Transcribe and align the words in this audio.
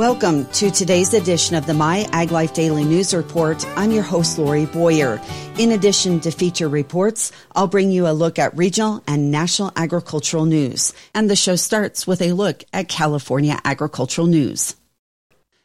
Welcome 0.00 0.46
to 0.52 0.70
today's 0.70 1.12
edition 1.12 1.56
of 1.56 1.66
the 1.66 1.74
My 1.74 2.08
Ag 2.12 2.30
Life 2.30 2.54
Daily 2.54 2.84
News 2.84 3.12
Report. 3.12 3.62
I'm 3.76 3.90
your 3.90 4.02
host, 4.02 4.38
Lori 4.38 4.64
Boyer. 4.64 5.20
In 5.58 5.72
addition 5.72 6.20
to 6.20 6.30
feature 6.30 6.70
reports, 6.70 7.32
I'll 7.54 7.66
bring 7.66 7.90
you 7.90 8.08
a 8.08 8.16
look 8.16 8.38
at 8.38 8.56
regional 8.56 9.04
and 9.06 9.30
national 9.30 9.72
agricultural 9.76 10.46
news. 10.46 10.94
And 11.12 11.28
the 11.28 11.36
show 11.36 11.54
starts 11.54 12.06
with 12.06 12.22
a 12.22 12.32
look 12.32 12.64
at 12.72 12.88
California 12.88 13.58
agricultural 13.62 14.26
news. 14.26 14.74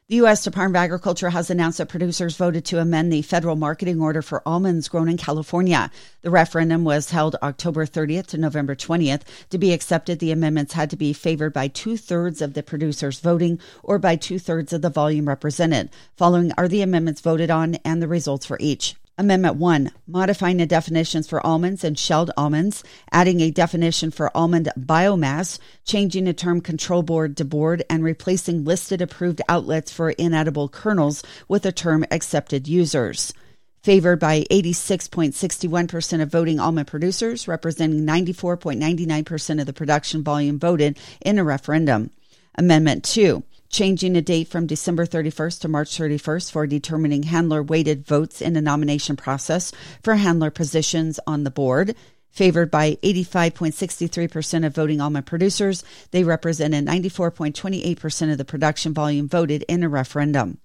The 0.07 0.17
U.S. 0.17 0.43
Department 0.43 0.75
of 0.75 0.83
Agriculture 0.83 1.31
has 1.31 1.49
announced 1.49 1.79
that 1.79 1.89
producers 1.89 2.37
voted 2.37 2.63
to 2.65 2.79
amend 2.79 3.11
the 3.11 3.23
federal 3.23 3.55
marketing 3.55 3.99
order 3.99 4.21
for 4.21 4.47
almonds 4.47 4.87
grown 4.87 5.09
in 5.09 5.17
California. 5.17 5.89
The 6.21 6.29
referendum 6.29 6.83
was 6.83 7.09
held 7.09 7.37
October 7.41 7.87
30th 7.87 8.27
to 8.27 8.37
November 8.37 8.75
20th. 8.75 9.23
To 9.49 9.57
be 9.57 9.73
accepted, 9.73 10.19
the 10.19 10.31
amendments 10.31 10.73
had 10.73 10.91
to 10.91 10.95
be 10.95 11.11
favored 11.11 11.53
by 11.53 11.69
two 11.69 11.97
thirds 11.97 12.43
of 12.43 12.53
the 12.53 12.61
producers 12.61 13.19
voting 13.19 13.59
or 13.81 13.97
by 13.97 14.15
two 14.15 14.37
thirds 14.37 14.73
of 14.73 14.83
the 14.83 14.91
volume 14.91 15.27
represented. 15.27 15.89
Following 16.15 16.51
are 16.55 16.67
the 16.67 16.83
amendments 16.83 17.21
voted 17.21 17.49
on 17.49 17.73
and 17.83 17.99
the 17.99 18.07
results 18.07 18.45
for 18.45 18.57
each. 18.59 18.93
Amendment 19.17 19.55
1, 19.55 19.91
modifying 20.07 20.57
the 20.57 20.65
definitions 20.65 21.25
for 21.25 21.45
almonds 21.45 21.85
and 21.85 21.97
shelled 21.97 22.31
almonds, 22.35 22.83
adding 23.13 23.39
a 23.39 23.49
definition 23.49 24.11
for 24.11 24.29
almond 24.35 24.69
biomass, 24.77 25.57
changing 25.85 26.25
the 26.25 26.33
term 26.33 26.59
control 26.59 27.01
board 27.01 27.37
to 27.37 27.45
board, 27.45 27.85
and 27.89 28.03
replacing 28.03 28.65
listed 28.65 29.01
approved 29.01 29.41
outlets 29.47 29.89
for 29.89 30.09
inedible 30.09 30.67
kernels 30.67 31.23
with 31.47 31.63
the 31.63 31.71
term 31.71 32.03
accepted 32.11 32.67
users. 32.67 33.33
Favored 33.83 34.19
by 34.19 34.41
86.61% 34.51 36.21
of 36.21 36.29
voting 36.29 36.59
almond 36.59 36.87
producers, 36.87 37.47
representing 37.47 38.05
94.99% 38.05 39.61
of 39.61 39.65
the 39.65 39.71
production 39.71 40.23
volume 40.23 40.59
voted 40.59 40.99
in 41.21 41.39
a 41.39 41.43
referendum. 41.45 42.11
Amendment 42.57 43.05
2, 43.05 43.43
changing 43.69 44.13
the 44.13 44.21
date 44.21 44.47
from 44.47 44.67
December 44.67 45.05
31st 45.05 45.61
to 45.61 45.67
March 45.67 45.97
31st 45.97 46.51
for 46.51 46.67
determining 46.67 47.23
handler 47.23 47.61
weighted 47.61 48.05
votes 48.05 48.41
in 48.41 48.53
the 48.53 48.61
nomination 48.61 49.15
process 49.15 49.71
for 50.03 50.15
handler 50.15 50.51
positions 50.51 51.19
on 51.27 51.43
the 51.43 51.51
board. 51.51 51.95
Favored 52.31 52.69
by 52.69 52.95
85.63% 53.01 54.65
of 54.65 54.75
voting 54.75 54.99
almond 54.99 55.25
producers, 55.25 55.85
they 56.11 56.25
represented 56.25 56.85
94.28% 56.85 58.31
of 58.31 58.37
the 58.37 58.43
production 58.43 58.93
volume 58.93 59.29
voted 59.29 59.63
in 59.69 59.83
a 59.83 59.89
referendum. 59.89 60.57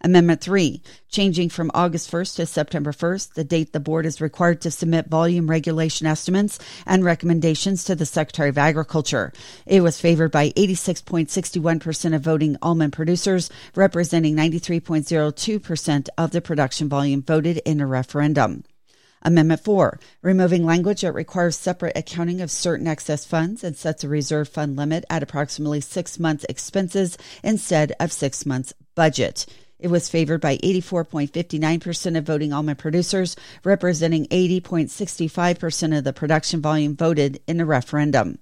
Amendment 0.00 0.40
3, 0.40 0.80
changing 1.08 1.48
from 1.48 1.72
August 1.74 2.08
1st 2.08 2.36
to 2.36 2.46
September 2.46 2.92
1st, 2.92 3.34
the 3.34 3.42
date 3.42 3.72
the 3.72 3.80
board 3.80 4.06
is 4.06 4.20
required 4.20 4.60
to 4.60 4.70
submit 4.70 5.08
volume 5.08 5.50
regulation 5.50 6.06
estimates 6.06 6.60
and 6.86 7.04
recommendations 7.04 7.82
to 7.82 7.96
the 7.96 8.06
Secretary 8.06 8.48
of 8.48 8.58
Agriculture. 8.58 9.32
It 9.66 9.80
was 9.80 10.00
favored 10.00 10.30
by 10.30 10.50
86.61% 10.50 12.14
of 12.14 12.22
voting 12.22 12.56
almond 12.62 12.92
producers, 12.92 13.50
representing 13.74 14.36
93.02% 14.36 16.08
of 16.16 16.30
the 16.30 16.40
production 16.40 16.88
volume 16.88 17.22
voted 17.22 17.60
in 17.64 17.80
a 17.80 17.86
referendum. 17.86 18.62
Amendment 19.22 19.64
4, 19.64 19.98
removing 20.22 20.64
language 20.64 21.00
that 21.00 21.12
requires 21.12 21.56
separate 21.56 21.98
accounting 21.98 22.40
of 22.40 22.52
certain 22.52 22.86
excess 22.86 23.24
funds 23.24 23.64
and 23.64 23.76
sets 23.76 24.04
a 24.04 24.08
reserve 24.08 24.48
fund 24.48 24.76
limit 24.76 25.04
at 25.10 25.24
approximately 25.24 25.80
six 25.80 26.20
months' 26.20 26.46
expenses 26.48 27.18
instead 27.42 27.94
of 27.98 28.12
six 28.12 28.46
months' 28.46 28.72
budget. 28.94 29.44
It 29.78 29.88
was 29.88 30.08
favored 30.08 30.40
by 30.40 30.56
84.59% 30.58 32.18
of 32.18 32.24
voting 32.24 32.52
almond 32.52 32.78
producers, 32.78 33.36
representing 33.62 34.26
80.65% 34.26 35.96
of 35.96 36.04
the 36.04 36.12
production 36.12 36.60
volume 36.60 36.96
voted 36.96 37.40
in 37.46 37.58
the 37.58 37.64
referendum. 37.64 38.38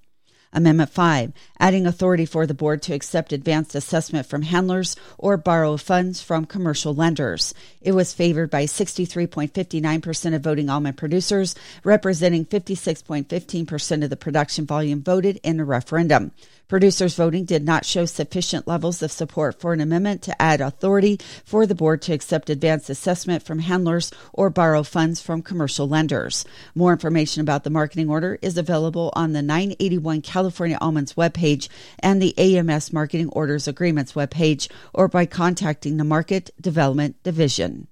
Amendment 0.53 0.91
5, 0.91 1.33
adding 1.61 1.87
authority 1.87 2.25
for 2.25 2.47
the 2.47 2.55
board 2.55 2.81
to 2.83 2.95
accept 2.95 3.35
advanced 3.35 3.75
assessment 3.75 4.27
from 4.27 4.41
handlers 4.41 4.97
or 5.19 5.37
borrow 5.37 5.77
funds 5.77 6.23
from 6.23 6.47
commercial 6.47 6.95
lenders. 6.95 7.53
It 7.83 7.93
was 7.93 8.15
favored 8.15 8.49
by 8.49 8.65
63.59% 8.65 10.35
of 10.35 10.43
voting 10.43 10.71
almond 10.71 10.97
producers, 10.97 11.55
representing 11.85 12.47
56.15% 12.47 14.05
of 14.05 14.09
the 14.09 14.17
production 14.17 14.65
volume 14.65 15.03
voted 15.03 15.39
in 15.43 15.59
the 15.59 15.65
referendum. 15.65 16.33
Producers 16.69 17.15
voting 17.15 17.45
did 17.45 17.65
not 17.65 17.85
show 17.85 18.07
sufficient 18.07 18.67
levels 18.67 19.01
of 19.01 19.13
support 19.13 19.61
for 19.61 19.73
an 19.73 19.81
amendment 19.81 20.21
to 20.23 20.43
add 20.43 20.61
authority 20.61 21.21
for 21.45 21.65
the 21.65 21.77
board 21.77 22.03
to 22.03 22.13
accept 22.13 22.51
advanced 22.51 22.91
assessment 22.91 23.45
from 23.45 23.61
handlers 23.61 24.11
or 24.33 24.51
borrow 24.51 24.83
funds 24.83 25.21
from 25.21 25.43
commercial 25.43 25.87
lenders. 25.87 26.45
More 26.75 26.91
information 26.91 27.41
about 27.41 27.63
the 27.63 27.71
marketing 27.71 28.11
order 28.11 28.37
is 28.43 28.59
available 28.59 29.13
on 29.15 29.33
the 29.33 29.43
981 29.43 30.23
California 30.23 30.77
Almonds 30.81 31.15
webpage 31.15 31.69
and 32.01 32.21
the 32.21 32.37
AMS 32.37 32.93
Marketing 32.93 33.29
Orders 33.29 33.69
Agreements 33.69 34.15
webpage 34.15 34.69
or 34.93 35.07
by 35.07 35.25
contacting 35.25 35.99
the 35.99 36.05
Market 36.05 36.51
Development 36.61 37.15
Division. 37.23 37.87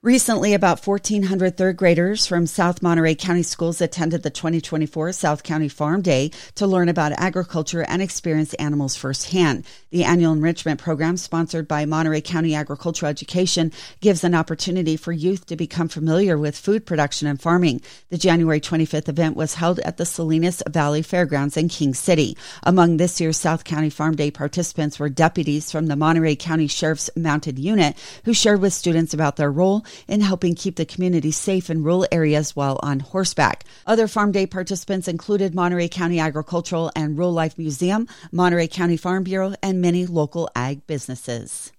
Recently, 0.00 0.54
about 0.54 0.86
1,400 0.86 1.56
third 1.56 1.76
graders 1.76 2.24
from 2.24 2.46
South 2.46 2.82
Monterey 2.82 3.16
County 3.16 3.42
schools 3.42 3.80
attended 3.80 4.22
the 4.22 4.30
2024 4.30 5.10
South 5.10 5.42
County 5.42 5.68
Farm 5.68 6.02
Day 6.02 6.30
to 6.54 6.68
learn 6.68 6.88
about 6.88 7.10
agriculture 7.10 7.82
and 7.82 8.00
experience 8.00 8.54
animals 8.54 8.94
firsthand. 8.94 9.66
The 9.90 10.04
annual 10.04 10.32
enrichment 10.32 10.78
program, 10.78 11.16
sponsored 11.16 11.66
by 11.66 11.84
Monterey 11.84 12.20
County 12.20 12.54
Agricultural 12.54 13.10
Education, 13.10 13.72
gives 14.00 14.22
an 14.22 14.36
opportunity 14.36 14.96
for 14.96 15.10
youth 15.10 15.46
to 15.46 15.56
become 15.56 15.88
familiar 15.88 16.38
with 16.38 16.56
food 16.56 16.86
production 16.86 17.26
and 17.26 17.42
farming. 17.42 17.80
The 18.10 18.18
January 18.18 18.60
25th 18.60 19.08
event 19.08 19.34
was 19.34 19.54
held 19.54 19.80
at 19.80 19.96
the 19.96 20.06
Salinas 20.06 20.62
Valley 20.68 21.02
Fairgrounds 21.02 21.56
in 21.56 21.68
King 21.68 21.92
City. 21.92 22.36
Among 22.62 22.98
this 22.98 23.20
year's 23.20 23.36
South 23.36 23.64
County 23.64 23.90
Farm 23.90 24.14
Day 24.14 24.30
participants 24.30 25.00
were 25.00 25.08
deputies 25.08 25.72
from 25.72 25.88
the 25.88 25.96
Monterey 25.96 26.36
County 26.36 26.68
Sheriff's 26.68 27.10
Mounted 27.16 27.58
Unit 27.58 27.96
who 28.24 28.32
shared 28.32 28.60
with 28.60 28.72
students 28.72 29.12
about 29.12 29.34
their 29.34 29.50
role 29.50 29.84
in 30.06 30.20
helping 30.20 30.54
keep 30.54 30.76
the 30.76 30.84
community 30.84 31.30
safe 31.30 31.70
in 31.70 31.82
rural 31.82 32.06
areas 32.12 32.54
while 32.54 32.78
on 32.82 33.00
horseback. 33.00 33.64
Other 33.86 34.08
Farm 34.08 34.32
Day 34.32 34.46
participants 34.46 35.08
included 35.08 35.54
Monterey 35.54 35.88
County 35.88 36.18
Agricultural 36.18 36.90
and 36.94 37.16
Rural 37.16 37.32
Life 37.32 37.58
Museum, 37.58 38.08
Monterey 38.32 38.68
County 38.68 38.96
Farm 38.96 39.24
Bureau, 39.24 39.54
and 39.62 39.80
many 39.80 40.06
local 40.06 40.48
ag 40.54 40.86
businesses. 40.86 41.72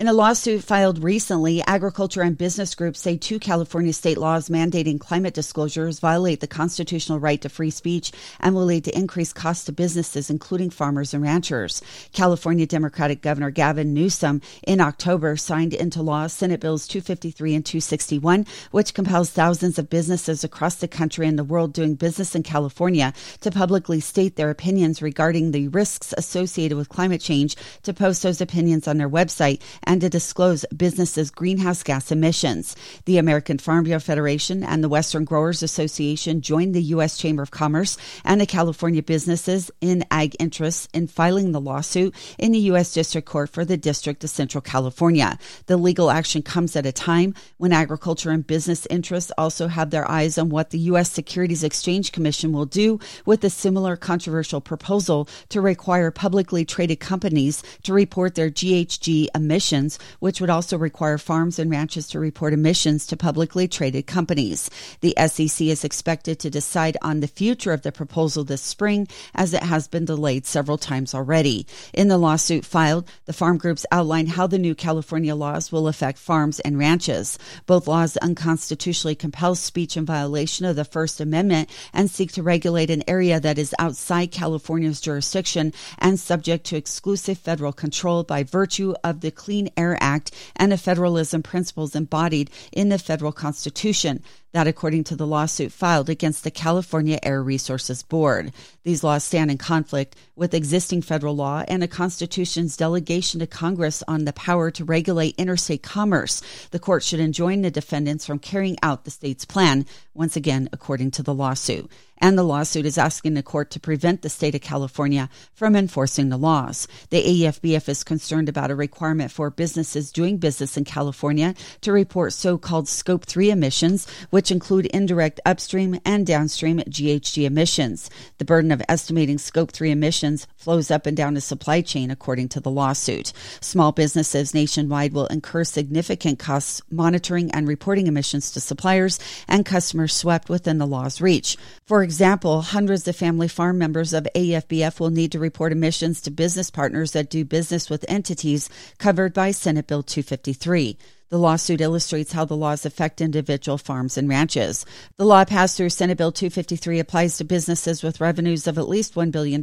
In 0.00 0.06
a 0.06 0.12
lawsuit 0.12 0.62
filed 0.62 1.02
recently, 1.02 1.60
agriculture 1.66 2.22
and 2.22 2.38
business 2.38 2.76
groups 2.76 3.00
say 3.00 3.16
two 3.16 3.40
California 3.40 3.92
state 3.92 4.16
laws 4.16 4.48
mandating 4.48 5.00
climate 5.00 5.34
disclosures 5.34 5.98
violate 5.98 6.38
the 6.38 6.46
constitutional 6.46 7.18
right 7.18 7.42
to 7.42 7.48
free 7.48 7.70
speech 7.70 8.12
and 8.38 8.54
will 8.54 8.64
lead 8.64 8.84
to 8.84 8.96
increased 8.96 9.34
costs 9.34 9.64
to 9.64 9.72
businesses, 9.72 10.30
including 10.30 10.70
farmers 10.70 11.12
and 11.12 11.24
ranchers. 11.24 11.82
California 12.12 12.64
Democratic 12.64 13.22
Governor 13.22 13.50
Gavin 13.50 13.92
Newsom 13.92 14.40
in 14.62 14.80
October 14.80 15.36
signed 15.36 15.74
into 15.74 16.00
law 16.00 16.28
Senate 16.28 16.60
Bills 16.60 16.86
253 16.86 17.56
and 17.56 17.66
261, 17.66 18.46
which 18.70 18.94
compels 18.94 19.30
thousands 19.30 19.80
of 19.80 19.90
businesses 19.90 20.44
across 20.44 20.76
the 20.76 20.86
country 20.86 21.26
and 21.26 21.36
the 21.36 21.42
world 21.42 21.72
doing 21.72 21.96
business 21.96 22.36
in 22.36 22.44
California 22.44 23.12
to 23.40 23.50
publicly 23.50 23.98
state 23.98 24.36
their 24.36 24.50
opinions 24.50 25.02
regarding 25.02 25.50
the 25.50 25.66
risks 25.66 26.14
associated 26.16 26.78
with 26.78 26.88
climate 26.88 27.20
change, 27.20 27.56
to 27.82 27.92
post 27.92 28.22
those 28.22 28.40
opinions 28.40 28.86
on 28.86 28.96
their 28.96 29.10
website 29.10 29.60
and 29.88 30.02
to 30.02 30.10
disclose 30.10 30.66
businesses' 30.76 31.30
greenhouse 31.30 31.82
gas 31.82 32.12
emissions. 32.12 32.76
The 33.06 33.16
American 33.16 33.56
Farm 33.56 33.84
Bureau 33.84 33.98
Federation 33.98 34.62
and 34.62 34.84
the 34.84 34.88
Western 34.88 35.24
Growers 35.24 35.62
Association 35.62 36.42
joined 36.42 36.74
the 36.74 36.82
U.S. 36.94 37.16
Chamber 37.16 37.42
of 37.42 37.50
Commerce 37.50 37.96
and 38.22 38.38
the 38.38 38.46
California 38.46 39.02
businesses 39.02 39.70
in 39.80 40.04
ag 40.10 40.36
interests 40.38 40.88
in 40.92 41.06
filing 41.06 41.52
the 41.52 41.60
lawsuit 41.60 42.14
in 42.36 42.52
the 42.52 42.58
U.S. 42.72 42.92
District 42.92 43.26
Court 43.26 43.48
for 43.48 43.64
the 43.64 43.78
District 43.78 44.22
of 44.22 44.28
Central 44.28 44.60
California. 44.60 45.38
The 45.66 45.78
legal 45.78 46.10
action 46.10 46.42
comes 46.42 46.76
at 46.76 46.84
a 46.84 46.92
time 46.92 47.34
when 47.56 47.72
agriculture 47.72 48.30
and 48.30 48.46
business 48.46 48.86
interests 48.90 49.32
also 49.38 49.68
have 49.68 49.88
their 49.88 50.08
eyes 50.10 50.36
on 50.36 50.50
what 50.50 50.68
the 50.68 50.78
U.S. 50.80 51.10
Securities 51.10 51.64
Exchange 51.64 52.12
Commission 52.12 52.52
will 52.52 52.66
do 52.66 53.00
with 53.24 53.42
a 53.42 53.48
similar 53.50 53.96
controversial 53.96 54.60
proposal 54.60 55.26
to 55.48 55.62
require 55.62 56.10
publicly 56.10 56.66
traded 56.66 57.00
companies 57.00 57.62
to 57.84 57.94
report 57.94 58.34
their 58.34 58.50
GHG 58.50 59.28
emissions 59.34 59.77
emissions, 59.78 59.98
which 60.18 60.40
would 60.40 60.50
also 60.50 60.76
require 60.76 61.18
farms 61.18 61.58
and 61.58 61.70
ranches 61.70 62.08
to 62.08 62.18
report 62.18 62.52
emissions 62.52 63.06
to 63.06 63.16
publicly 63.16 63.68
traded 63.68 64.06
companies. 64.06 64.70
The 65.00 65.14
SEC 65.26 65.66
is 65.68 65.84
expected 65.84 66.38
to 66.40 66.50
decide 66.50 66.96
on 67.02 67.20
the 67.20 67.28
future 67.28 67.72
of 67.72 67.82
the 67.82 67.92
proposal 67.92 68.44
this 68.44 68.62
spring, 68.62 69.08
as 69.34 69.54
it 69.54 69.62
has 69.62 69.88
been 69.88 70.04
delayed 70.04 70.46
several 70.46 70.78
times 70.78 71.14
already. 71.14 71.66
In 71.94 72.08
the 72.08 72.18
lawsuit 72.18 72.64
filed, 72.64 73.08
the 73.26 73.32
farm 73.32 73.58
groups 73.58 73.86
outline 73.92 74.26
how 74.26 74.46
the 74.46 74.58
new 74.58 74.74
California 74.74 75.34
laws 75.34 75.70
will 75.70 75.88
affect 75.88 76.18
farms 76.18 76.60
and 76.60 76.78
ranches. 76.78 77.38
Both 77.66 77.86
laws 77.86 78.16
unconstitutionally 78.18 79.14
compel 79.14 79.54
speech 79.54 79.96
in 79.96 80.04
violation 80.04 80.66
of 80.66 80.76
the 80.76 80.84
First 80.84 81.20
Amendment 81.20 81.70
and 81.92 82.10
seek 82.10 82.32
to 82.32 82.42
regulate 82.42 82.90
an 82.90 83.04
area 83.06 83.40
that 83.40 83.58
is 83.58 83.74
outside 83.78 84.32
California's 84.32 85.00
jurisdiction 85.00 85.72
and 85.98 86.18
subject 86.18 86.64
to 86.66 86.76
exclusive 86.76 87.38
federal 87.38 87.72
control 87.72 88.24
by 88.24 88.42
virtue 88.42 88.94
of 89.04 89.20
the 89.20 89.30
Clean 89.30 89.67
Air 89.76 89.96
Act 90.00 90.32
and 90.56 90.72
the 90.72 90.78
federalism 90.78 91.42
principles 91.42 91.94
embodied 91.94 92.50
in 92.72 92.88
the 92.88 92.98
federal 92.98 93.32
constitution. 93.32 94.22
That, 94.52 94.66
according 94.66 95.04
to 95.04 95.16
the 95.16 95.26
lawsuit 95.26 95.72
filed 95.72 96.08
against 96.08 96.42
the 96.42 96.50
California 96.50 97.18
Air 97.22 97.42
Resources 97.42 98.02
Board. 98.02 98.50
These 98.82 99.04
laws 99.04 99.22
stand 99.22 99.50
in 99.50 99.58
conflict 99.58 100.16
with 100.36 100.54
existing 100.54 101.02
federal 101.02 101.36
law 101.36 101.64
and 101.68 101.82
the 101.82 101.88
Constitution's 101.88 102.74
delegation 102.74 103.40
to 103.40 103.46
Congress 103.46 104.02
on 104.08 104.24
the 104.24 104.32
power 104.32 104.70
to 104.70 104.84
regulate 104.84 105.34
interstate 105.36 105.82
commerce. 105.82 106.40
The 106.70 106.78
court 106.78 107.02
should 107.02 107.20
enjoin 107.20 107.60
the 107.60 107.70
defendants 107.70 108.24
from 108.24 108.38
carrying 108.38 108.78
out 108.82 109.04
the 109.04 109.10
state's 109.10 109.44
plan, 109.44 109.84
once 110.14 110.34
again, 110.34 110.70
according 110.72 111.10
to 111.12 111.22
the 111.22 111.34
lawsuit 111.34 111.90
and 112.20 112.36
the 112.36 112.42
lawsuit 112.42 112.86
is 112.86 112.98
asking 112.98 113.34
the 113.34 113.42
court 113.42 113.70
to 113.70 113.80
prevent 113.80 114.22
the 114.22 114.28
state 114.28 114.54
of 114.54 114.60
California 114.60 115.28
from 115.52 115.76
enforcing 115.76 116.28
the 116.28 116.36
laws. 116.36 116.88
The 117.10 117.22
AFBF 117.22 117.88
is 117.88 118.04
concerned 118.04 118.48
about 118.48 118.70
a 118.70 118.74
requirement 118.74 119.30
for 119.30 119.50
businesses 119.50 120.12
doing 120.12 120.38
business 120.38 120.76
in 120.76 120.84
California 120.84 121.54
to 121.82 121.92
report 121.92 122.32
so-called 122.32 122.88
scope 122.88 123.24
3 123.24 123.50
emissions, 123.50 124.06
which 124.30 124.47
include 124.50 124.86
indirect 124.86 125.40
upstream 125.44 126.00
and 126.04 126.26
downstream 126.26 126.78
GHG 126.78 127.44
emissions. 127.44 128.10
The 128.38 128.44
burden 128.44 128.72
of 128.72 128.82
estimating 128.88 129.38
scope 129.38 129.72
3 129.72 129.90
emissions 129.90 130.46
flows 130.56 130.90
up 130.90 131.06
and 131.06 131.16
down 131.16 131.34
the 131.34 131.40
supply 131.40 131.80
chain 131.80 132.10
according 132.10 132.48
to 132.50 132.60
the 132.60 132.70
lawsuit. 132.70 133.32
Small 133.60 133.92
businesses 133.92 134.54
nationwide 134.54 135.12
will 135.12 135.26
incur 135.26 135.64
significant 135.64 136.38
costs 136.38 136.82
monitoring 136.90 137.50
and 137.52 137.68
reporting 137.68 138.06
emissions 138.06 138.50
to 138.52 138.60
suppliers 138.60 139.18
and 139.46 139.66
customers 139.66 140.14
swept 140.14 140.48
within 140.48 140.78
the 140.78 140.86
law's 140.86 141.20
reach. 141.20 141.56
For 141.86 142.02
example, 142.02 142.62
hundreds 142.62 143.06
of 143.08 143.16
family 143.16 143.48
farm 143.48 143.78
members 143.78 144.12
of 144.12 144.28
AFBF 144.34 145.00
will 145.00 145.10
need 145.10 145.32
to 145.32 145.38
report 145.38 145.72
emissions 145.72 146.20
to 146.22 146.30
business 146.30 146.70
partners 146.70 147.12
that 147.12 147.30
do 147.30 147.44
business 147.44 147.90
with 147.90 148.04
entities 148.08 148.68
covered 148.98 149.34
by 149.34 149.50
Senate 149.50 149.86
Bill 149.86 150.02
253. 150.02 150.96
The 151.30 151.38
lawsuit 151.38 151.82
illustrates 151.82 152.32
how 152.32 152.46
the 152.46 152.56
laws 152.56 152.86
affect 152.86 153.20
individual 153.20 153.76
farms 153.76 154.16
and 154.16 154.30
ranches. 154.30 154.86
The 155.18 155.26
law 155.26 155.44
passed 155.44 155.76
through 155.76 155.90
Senate 155.90 156.16
Bill 156.16 156.32
253 156.32 156.98
applies 156.98 157.36
to 157.36 157.44
businesses 157.44 158.02
with 158.02 158.22
revenues 158.22 158.66
of 158.66 158.78
at 158.78 158.88
least 158.88 159.14
$1 159.14 159.30
billion. 159.30 159.62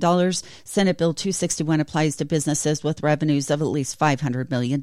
Senate 0.63 0.97
Bill 1.00 1.15
261 1.15 1.79
applies 1.79 2.17
to 2.17 2.25
businesses 2.25 2.83
with 2.83 3.01
revenues 3.01 3.50
of 3.50 3.63
at 3.63 3.65
least 3.65 3.97
$500 3.97 4.51
million. 4.51 4.79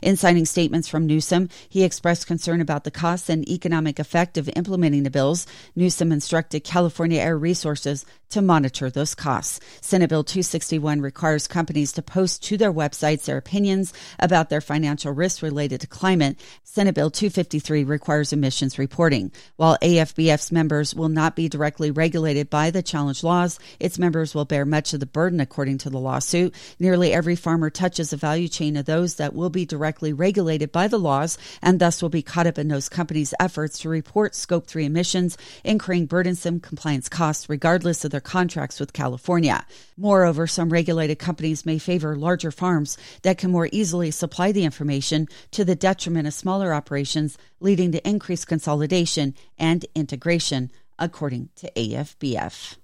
In 0.00 0.16
signing 0.16 0.44
statements 0.44 0.86
from 0.86 1.06
Newsom, 1.06 1.48
he 1.68 1.82
expressed 1.82 2.28
concern 2.28 2.60
about 2.60 2.84
the 2.84 2.92
costs 2.92 3.28
and 3.28 3.48
economic 3.48 3.98
effect 3.98 4.38
of 4.38 4.48
implementing 4.54 5.02
the 5.02 5.10
bills. 5.10 5.44
Newsom 5.74 6.12
instructed 6.12 6.62
California 6.62 7.20
Air 7.20 7.36
Resources 7.36 8.06
to 8.30 8.42
monitor 8.42 8.90
those 8.90 9.14
costs. 9.14 9.60
Senate 9.80 10.10
Bill 10.10 10.24
261 10.24 11.00
requires 11.00 11.46
companies 11.46 11.92
to 11.92 12.02
post 12.02 12.42
to 12.44 12.56
their 12.56 12.72
websites 12.72 13.24
their 13.24 13.36
opinions 13.36 13.92
about 14.18 14.50
their 14.50 14.60
financial 14.60 15.12
risks 15.12 15.42
related 15.42 15.80
to 15.80 15.86
climate. 15.96 16.38
Senate 16.62 16.94
Bill 16.94 17.10
253 17.10 17.84
requires 17.84 18.34
emissions 18.34 18.78
reporting. 18.78 19.32
While 19.56 19.78
AFBF's 19.80 20.52
members 20.52 20.94
will 20.94 21.08
not 21.08 21.34
be 21.34 21.48
directly 21.48 21.90
regulated 21.90 22.50
by 22.50 22.70
the 22.70 22.82
challenge 22.82 23.24
laws, 23.24 23.58
its 23.80 23.98
members 23.98 24.34
will 24.34 24.44
bear 24.44 24.66
much 24.66 24.92
of 24.92 25.00
the 25.00 25.06
burden 25.06 25.40
according 25.40 25.78
to 25.78 25.90
the 25.90 25.98
lawsuit. 25.98 26.54
Nearly 26.78 27.14
every 27.14 27.34
farmer 27.34 27.70
touches 27.70 28.12
a 28.12 28.18
value 28.18 28.48
chain 28.48 28.76
of 28.76 28.84
those 28.84 29.14
that 29.14 29.34
will 29.34 29.48
be 29.48 29.64
directly 29.64 30.12
regulated 30.12 30.70
by 30.70 30.86
the 30.86 30.98
laws 30.98 31.38
and 31.62 31.80
thus 31.80 32.02
will 32.02 32.10
be 32.10 32.20
caught 32.20 32.46
up 32.46 32.58
in 32.58 32.68
those 32.68 32.90
companies' 32.90 33.32
efforts 33.40 33.78
to 33.78 33.88
report 33.88 34.34
scope 34.34 34.66
3 34.66 34.84
emissions, 34.84 35.38
incurring 35.64 36.04
burdensome 36.04 36.60
compliance 36.60 37.08
costs 37.08 37.48
regardless 37.48 38.04
of 38.04 38.10
their 38.10 38.20
contracts 38.20 38.78
with 38.78 38.92
California. 38.92 39.64
Moreover, 39.96 40.46
some 40.46 40.68
regulated 40.68 41.18
companies 41.18 41.64
may 41.64 41.78
favor 41.78 42.16
larger 42.16 42.50
farms 42.50 42.98
that 43.22 43.38
can 43.38 43.50
more 43.50 43.70
easily 43.72 44.10
supply 44.10 44.52
the 44.52 44.64
information 44.64 45.26
to 45.52 45.64
the 45.64 45.74
detriment 45.86 46.26
of 46.26 46.34
smaller 46.34 46.74
operations, 46.74 47.38
leading 47.60 47.92
to 47.92 48.08
increased 48.08 48.48
consolidation 48.48 49.32
and 49.56 49.86
integration, 49.94 50.68
according 50.98 51.48
to 51.54 51.70
AFBF. 51.76 52.76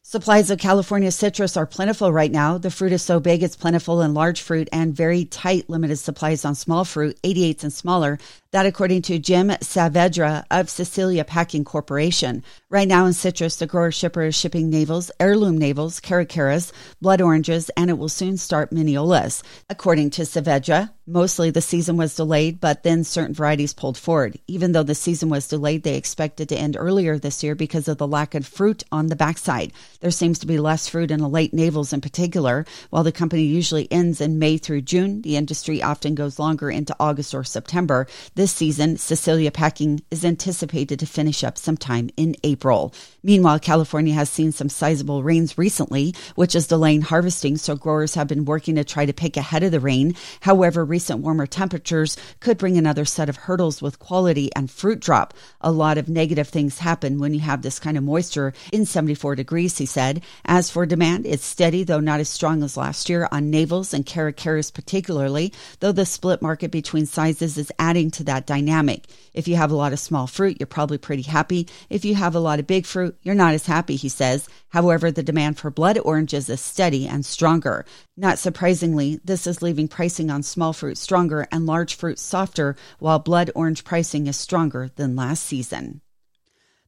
Supplies 0.00 0.50
of 0.50 0.58
California 0.58 1.10
citrus 1.10 1.54
are 1.54 1.66
plentiful 1.66 2.10
right 2.10 2.32
now. 2.32 2.56
The 2.56 2.70
fruit 2.70 2.92
is 2.92 3.02
so 3.02 3.20
big 3.20 3.42
it's 3.42 3.56
plentiful 3.56 4.00
in 4.00 4.14
large 4.14 4.40
fruit 4.40 4.70
and 4.72 4.96
very 4.96 5.26
tight 5.26 5.68
limited 5.68 5.98
supplies 5.98 6.46
on 6.46 6.54
small 6.54 6.86
fruit, 6.86 7.20
88s 7.22 7.64
and 7.64 7.72
smaller. 7.72 8.18
That 8.56 8.64
according 8.64 9.02
to 9.02 9.18
Jim 9.18 9.48
Saavedra 9.50 10.46
of 10.50 10.70
Cecelia 10.70 11.24
Packing 11.26 11.62
Corporation. 11.62 12.42
Right 12.70 12.88
now 12.88 13.04
in 13.04 13.12
citrus, 13.12 13.56
the 13.56 13.66
grower 13.66 13.90
shipper 13.90 14.22
is 14.22 14.34
shipping 14.34 14.70
navels, 14.70 15.10
heirloom 15.20 15.58
navels, 15.58 16.00
caracaras, 16.00 16.72
blood 17.02 17.20
oranges, 17.20 17.70
and 17.76 17.90
it 17.90 17.98
will 17.98 18.08
soon 18.08 18.38
start 18.38 18.70
Minneolas. 18.70 19.42
According 19.68 20.08
to 20.12 20.22
Saavedra, 20.22 20.90
mostly 21.06 21.50
the 21.50 21.60
season 21.60 21.98
was 21.98 22.16
delayed, 22.16 22.58
but 22.58 22.82
then 22.82 23.04
certain 23.04 23.34
varieties 23.34 23.74
pulled 23.74 23.98
forward. 23.98 24.38
Even 24.48 24.72
though 24.72 24.82
the 24.82 24.94
season 24.94 25.28
was 25.28 25.48
delayed, 25.48 25.82
they 25.82 25.94
expected 25.94 26.48
to 26.48 26.56
end 26.56 26.78
earlier 26.78 27.18
this 27.18 27.44
year 27.44 27.54
because 27.54 27.88
of 27.88 27.98
the 27.98 28.08
lack 28.08 28.34
of 28.34 28.46
fruit 28.46 28.82
on 28.90 29.08
the 29.08 29.16
backside. 29.16 29.70
There 30.00 30.10
seems 30.10 30.38
to 30.38 30.46
be 30.46 30.58
less 30.58 30.88
fruit 30.88 31.10
in 31.10 31.20
the 31.20 31.28
late 31.28 31.52
navels 31.52 31.92
in 31.92 32.00
particular. 32.00 32.64
While 32.88 33.04
the 33.04 33.12
company 33.12 33.42
usually 33.42 33.86
ends 33.92 34.22
in 34.22 34.38
May 34.38 34.56
through 34.56 34.80
June, 34.80 35.20
the 35.20 35.36
industry 35.36 35.82
often 35.82 36.14
goes 36.14 36.38
longer 36.38 36.70
into 36.70 36.96
August 36.98 37.34
or 37.34 37.44
September. 37.44 38.06
This 38.34 38.45
season, 38.52 38.96
Cecelia 38.96 39.50
Packing 39.50 40.02
is 40.10 40.24
anticipated 40.24 40.98
to 41.00 41.06
finish 41.06 41.44
up 41.44 41.58
sometime 41.58 42.10
in 42.16 42.36
April. 42.44 42.92
Meanwhile, 43.22 43.60
California 43.60 44.14
has 44.14 44.30
seen 44.30 44.52
some 44.52 44.68
sizable 44.68 45.22
rains 45.22 45.56
recently, 45.56 46.14
which 46.34 46.54
is 46.54 46.66
delaying 46.66 47.02
harvesting, 47.02 47.56
so 47.56 47.74
growers 47.74 48.14
have 48.14 48.28
been 48.28 48.44
working 48.44 48.76
to 48.76 48.84
try 48.84 49.06
to 49.06 49.12
pick 49.12 49.36
ahead 49.36 49.62
of 49.62 49.72
the 49.72 49.80
rain. 49.80 50.14
However, 50.40 50.84
recent 50.84 51.20
warmer 51.20 51.46
temperatures 51.46 52.16
could 52.40 52.58
bring 52.58 52.76
another 52.76 53.04
set 53.04 53.28
of 53.28 53.36
hurdles 53.36 53.80
with 53.80 53.98
quality 53.98 54.50
and 54.54 54.70
fruit 54.70 55.00
drop. 55.00 55.34
A 55.60 55.72
lot 55.72 55.98
of 55.98 56.08
negative 56.08 56.48
things 56.48 56.78
happen 56.78 57.18
when 57.18 57.34
you 57.34 57.40
have 57.40 57.62
this 57.62 57.78
kind 57.78 57.96
of 57.96 58.04
moisture 58.04 58.52
in 58.72 58.84
74 58.84 59.34
degrees, 59.34 59.78
he 59.78 59.86
said. 59.86 60.22
As 60.44 60.70
for 60.70 60.84
demand, 60.84 61.26
it's 61.26 61.44
steady, 61.44 61.84
though 61.84 62.00
not 62.00 62.20
as 62.20 62.28
strong 62.28 62.62
as 62.62 62.76
last 62.76 63.08
year 63.08 63.28
on 63.32 63.50
navels 63.50 63.94
and 63.94 64.04
caracaras 64.04 64.72
particularly, 64.72 65.52
though 65.80 65.92
the 65.92 66.04
split 66.04 66.42
market 66.42 66.70
between 66.70 67.06
sizes 67.06 67.56
is 67.56 67.72
adding 67.78 68.10
to 68.10 68.24
that 68.24 68.35
dynamic. 68.44 69.06
If 69.32 69.48
you 69.48 69.56
have 69.56 69.70
a 69.70 69.76
lot 69.76 69.94
of 69.94 69.98
small 69.98 70.26
fruit, 70.26 70.58
you're 70.60 70.66
probably 70.66 70.98
pretty 70.98 71.22
happy. 71.22 71.68
If 71.88 72.04
you 72.04 72.14
have 72.16 72.34
a 72.34 72.40
lot 72.40 72.58
of 72.58 72.66
big 72.66 72.84
fruit, 72.84 73.16
you're 73.22 73.34
not 73.34 73.54
as 73.54 73.66
happy, 73.66 73.96
he 73.96 74.10
says. 74.10 74.48
However, 74.68 75.10
the 75.10 75.22
demand 75.22 75.58
for 75.58 75.70
blood 75.70 75.98
oranges 75.98 76.50
is 76.50 76.60
steady 76.60 77.08
and 77.08 77.24
stronger. 77.24 77.86
Not 78.16 78.38
surprisingly, 78.38 79.20
this 79.24 79.46
is 79.46 79.62
leaving 79.62 79.88
pricing 79.88 80.30
on 80.30 80.42
small 80.42 80.72
fruit 80.72 80.98
stronger 80.98 81.48
and 81.50 81.64
large 81.64 81.94
fruit 81.94 82.18
softer, 82.18 82.76
while 82.98 83.18
blood 83.18 83.50
orange 83.54 83.84
pricing 83.84 84.26
is 84.26 84.36
stronger 84.36 84.90
than 84.96 85.16
last 85.16 85.44
season. 85.44 86.02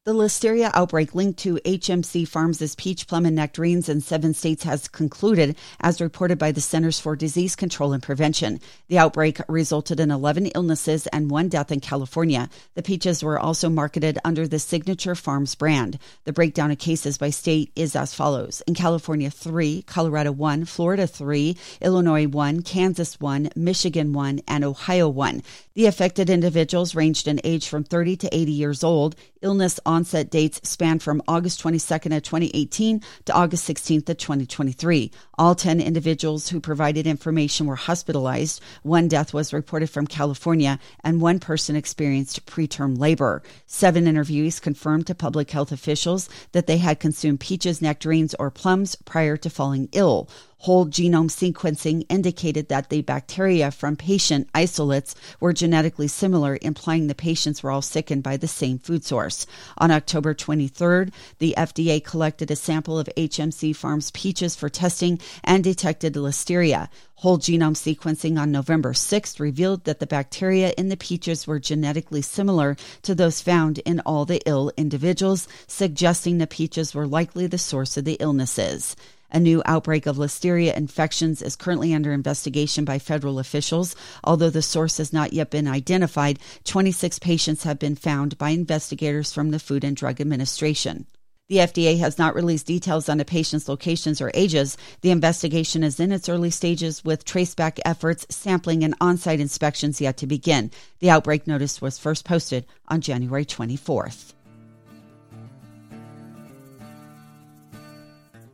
The 0.09 0.15
listeria 0.15 0.71
outbreak 0.73 1.15
linked 1.15 1.39
to 1.41 1.57
HMC 1.57 2.27
Farms' 2.27 2.75
peach 2.77 3.07
plum 3.07 3.27
and 3.27 3.37
nectarines 3.37 3.91
in 3.91 4.01
seven 4.01 4.33
states 4.33 4.65
has 4.65 4.89
concluded, 4.89 5.55
as 5.81 6.01
reported 6.01 6.39
by 6.39 6.51
the 6.51 6.63
Centers 6.63 6.99
for 6.99 7.15
Disease 7.15 7.55
Control 7.55 7.93
and 7.93 8.03
Prevention. 8.03 8.59
The 8.89 8.97
outbreak 8.97 9.39
resulted 9.49 10.01
in 10.01 10.11
11 10.11 10.47
illnesses 10.55 11.09
and 11.09 11.31
one 11.31 11.51
death 11.51 11.71
in 11.71 11.81
California. 11.81 12.49
The 12.75 12.83
peaches 12.83 13.23
were 13.23 13.39
also 13.39 13.69
marketed 13.69 14.19
under 14.25 14.49
the 14.49 14.59
Signature 14.59 15.15
Farms 15.15 15.55
brand. 15.55 15.99
The 16.25 16.33
breakdown 16.33 16.71
of 16.71 16.79
cases 16.79 17.19
by 17.19 17.29
state 17.29 17.71
is 17.77 17.95
as 17.95 18.15
follows. 18.15 18.63
In 18.67 18.75
California, 18.75 19.29
3, 19.29 19.83
Colorado 19.83 20.33
1, 20.33 20.65
Florida 20.65 21.07
3, 21.07 21.55
Illinois 21.83 22.27
1, 22.27 22.63
Kansas 22.63 23.21
1, 23.21 23.51
Michigan 23.55 24.15
1, 24.15 24.41
and 24.49 24.65
Ohio 24.65 25.07
1. 25.07 25.43
The 25.75 25.85
affected 25.85 26.31
individuals 26.31 26.95
ranged 26.95 27.29
in 27.29 27.43
age 27.45 27.69
from 27.69 27.85
30 27.85 28.17
to 28.17 28.35
80 28.35 28.53
years 28.53 28.83
old. 28.83 29.15
Illness 29.43 29.79
onset 29.87 30.31
dates 30.31 30.61
span 30.69 30.99
from 30.99 31.23
August 31.29 31.63
22nd 31.63 32.17
of 32.17 32.23
2018 32.23 33.03
to 33.27 33.33
August 33.33 33.69
16th 33.69 34.09
of 34.09 34.17
2023. 34.17 35.11
All 35.39 35.55
10 35.55 35.81
individuals 35.81 36.49
who 36.49 36.59
provided 36.59 37.07
information 37.07 37.67
were 37.67 37.77
hospitalized. 37.77 38.61
One 38.83 39.07
death 39.07 39.33
was 39.33 39.53
reported 39.53 39.89
from 39.89 40.09
California 40.09 40.81
and 41.05 41.21
one 41.21 41.39
person 41.39 41.77
experienced 41.77 42.45
preterm 42.45 42.99
labor. 42.99 43.45
Seven 43.65 44.07
interviewees 44.07 44.61
confirmed 44.61 45.07
to 45.07 45.15
public 45.15 45.53
health 45.53 45.71
officials 45.71 46.29
that 46.51 46.67
they 46.67 46.79
had 46.79 46.99
consumed 46.99 47.39
peaches, 47.39 47.81
nectarines, 47.81 48.35
or 48.41 48.51
plums 48.51 48.97
prior 48.97 49.37
to 49.37 49.49
falling 49.49 49.89
ill. 49.93 50.29
Whole 50.63 50.87
genome 50.87 51.31
sequencing 51.31 52.05
indicated 52.09 52.69
that 52.69 52.91
the 52.91 53.03
bacteria 53.03 53.71
from 53.71 53.95
patient 53.95 54.49
isolates 54.53 55.15
were 55.39 55.53
genetically 55.53 56.09
similar, 56.09 56.59
implying 56.61 57.07
the 57.07 57.15
patients 57.15 57.63
were 57.63 57.71
all 57.71 57.81
sickened 57.81 58.25
by 58.25 58.37
the 58.37 58.49
same 58.49 58.81
food 58.81 59.05
source. 59.05 59.47
On 59.77 59.93
October 59.93 60.35
23rd, 60.35 61.13
the 61.39 61.55
FDA 61.57 62.03
collected 62.03 62.51
a 62.51 62.57
sample 62.57 62.99
of 62.99 63.09
HMC 63.17 63.77
Farms 63.77 64.11
peaches 64.11 64.57
for 64.57 64.69
testing 64.69 65.21
and 65.45 65.65
detected 65.65 66.15
listeria. 66.15 66.89
Whole 67.17 67.39
genome 67.39 67.75
sequencing 67.75 68.39
on 68.39 68.53
November 68.53 68.93
6th 68.93 69.41
revealed 69.41 69.85
that 69.85 69.99
the 69.99 70.07
bacteria 70.07 70.73
in 70.79 70.89
the 70.89 70.97
peaches 70.97 71.47
were 71.47 71.59
genetically 71.59 72.23
similar 72.23 72.77
to 73.03 73.15
those 73.15 73.41
found 73.41 73.79
in 73.81 74.01
all 74.01 74.25
the 74.25 74.41
ill 74.47 74.73
individuals, 74.77 75.49
suggesting 75.67 76.39
the 76.39 76.47
peaches 76.47 76.95
were 76.95 77.07
likely 77.07 77.47
the 77.47 77.59
source 77.59 77.97
of 77.97 78.05
the 78.05 78.17
illnesses. 78.21 78.95
A 79.31 79.39
new 79.39 79.63
outbreak 79.67 80.07
of 80.07 80.17
listeria 80.17 80.75
infections 80.75 81.43
is 81.43 81.55
currently 81.55 81.93
under 81.93 82.13
investigation 82.13 82.87
by 82.87 82.99
federal 82.99 83.39
officials. 83.39 83.95
Although 84.25 84.49
the 84.49 84.63
source 84.63 84.97
has 84.97 85.13
not 85.13 85.35
yet 85.35 85.51
been 85.51 85.69
identified, 85.69 86.39
26 86.65 87.19
patients 87.19 87.65
have 87.65 87.79
been 87.79 87.95
found 87.95 88.39
by 88.39 88.51
investigators 88.51 89.33
from 89.33 89.51
the 89.51 89.59
Food 89.59 89.85
and 89.85 89.95
Drug 89.95 90.21
Administration. 90.21 91.07
The 91.49 91.57
FDA 91.57 91.99
has 92.01 92.19
not 92.19 92.35
released 92.35 92.67
details 92.67 93.09
on 93.09 93.17
the 93.17 93.25
patient's 93.25 93.71
locations 93.71 94.21
or 94.21 94.31
ages. 94.35 94.77
The 95.01 95.11
investigation 95.11 95.83
is 95.83 95.99
in 95.99 96.13
its 96.13 96.29
early 96.29 96.51
stages 96.51 97.03
with 97.03 97.25
traceback 97.25 97.79
efforts, 97.87 98.27
sampling, 98.29 98.85
and 98.85 98.95
on 99.01 99.17
site 99.17 99.41
inspections 99.41 99.99
yet 99.99 100.19
to 100.19 100.27
begin. 100.27 100.71
The 100.99 101.09
outbreak 101.09 101.47
notice 101.47 101.81
was 101.81 101.99
first 101.99 102.27
posted 102.27 102.67
on 102.89 103.01
January 103.01 103.47
24th. 103.47 104.35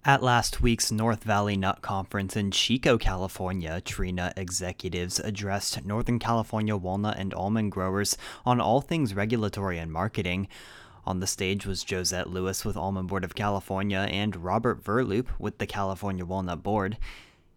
At 0.04 0.22
last 0.22 0.60
week's 0.60 0.92
North 0.92 1.24
Valley 1.24 1.56
Nut 1.56 1.82
Conference 1.82 2.36
in 2.36 2.52
Chico, 2.52 2.96
California, 2.96 3.80
tree 3.80 4.12
nut 4.12 4.34
executives 4.36 5.18
addressed 5.18 5.84
Northern 5.84 6.20
California 6.20 6.76
walnut 6.76 7.18
and 7.18 7.34
almond 7.34 7.72
growers 7.72 8.16
on 8.46 8.60
all 8.60 8.80
things 8.80 9.14
regulatory 9.14 9.78
and 9.78 9.90
marketing. 9.90 10.46
On 11.06 11.20
the 11.20 11.26
stage 11.26 11.66
was 11.66 11.84
Josette 11.84 12.30
Lewis 12.30 12.64
with 12.64 12.78
Almond 12.78 13.08
Board 13.08 13.24
of 13.24 13.34
California 13.34 14.08
and 14.10 14.36
Robert 14.36 14.82
Verloop 14.82 15.26
with 15.38 15.58
the 15.58 15.66
California 15.66 16.24
Walnut 16.24 16.62
Board. 16.62 16.96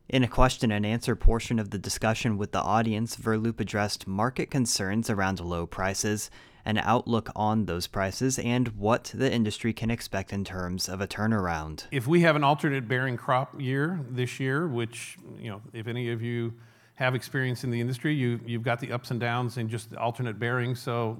In 0.09 0.23
a 0.23 0.27
question 0.27 0.69
and 0.71 0.85
answer 0.85 1.15
portion 1.15 1.57
of 1.57 1.69
the 1.69 1.77
discussion 1.77 2.37
with 2.37 2.51
the 2.51 2.61
audience, 2.61 3.15
Verloop 3.15 3.59
addressed 3.61 4.05
market 4.05 4.51
concerns 4.51 5.09
around 5.09 5.39
low 5.39 5.65
prices, 5.65 6.29
an 6.65 6.77
outlook 6.77 7.29
on 7.37 7.65
those 7.65 7.87
prices, 7.87 8.37
and 8.37 8.69
what 8.69 9.11
the 9.15 9.31
industry 9.31 9.71
can 9.71 9.89
expect 9.89 10.33
in 10.33 10.43
terms 10.43 10.89
of 10.89 10.99
a 10.99 11.07
turnaround. 11.07 11.85
If 11.91 12.05
we 12.05 12.21
have 12.21 12.35
an 12.35 12.43
alternate 12.43 12.87
bearing 12.89 13.15
crop 13.15 13.61
year 13.61 14.01
this 14.09 14.41
year, 14.41 14.67
which, 14.67 15.17
you 15.39 15.49
know, 15.49 15.61
if 15.71 15.87
any 15.87 16.09
of 16.11 16.21
you 16.21 16.53
have 16.97 17.13
experience 17.13 17.63
in 17.63 17.69
the 17.69 17.79
industry, 17.79 18.13
you, 18.13 18.39
you've 18.43 18.63
got 18.63 18.79
the 18.79 18.91
ups 18.91 19.11
and 19.11 19.19
downs 19.19 19.57
in 19.57 19.69
just 19.69 19.95
alternate 19.95 20.39
bearing, 20.39 20.73
so 20.73 21.15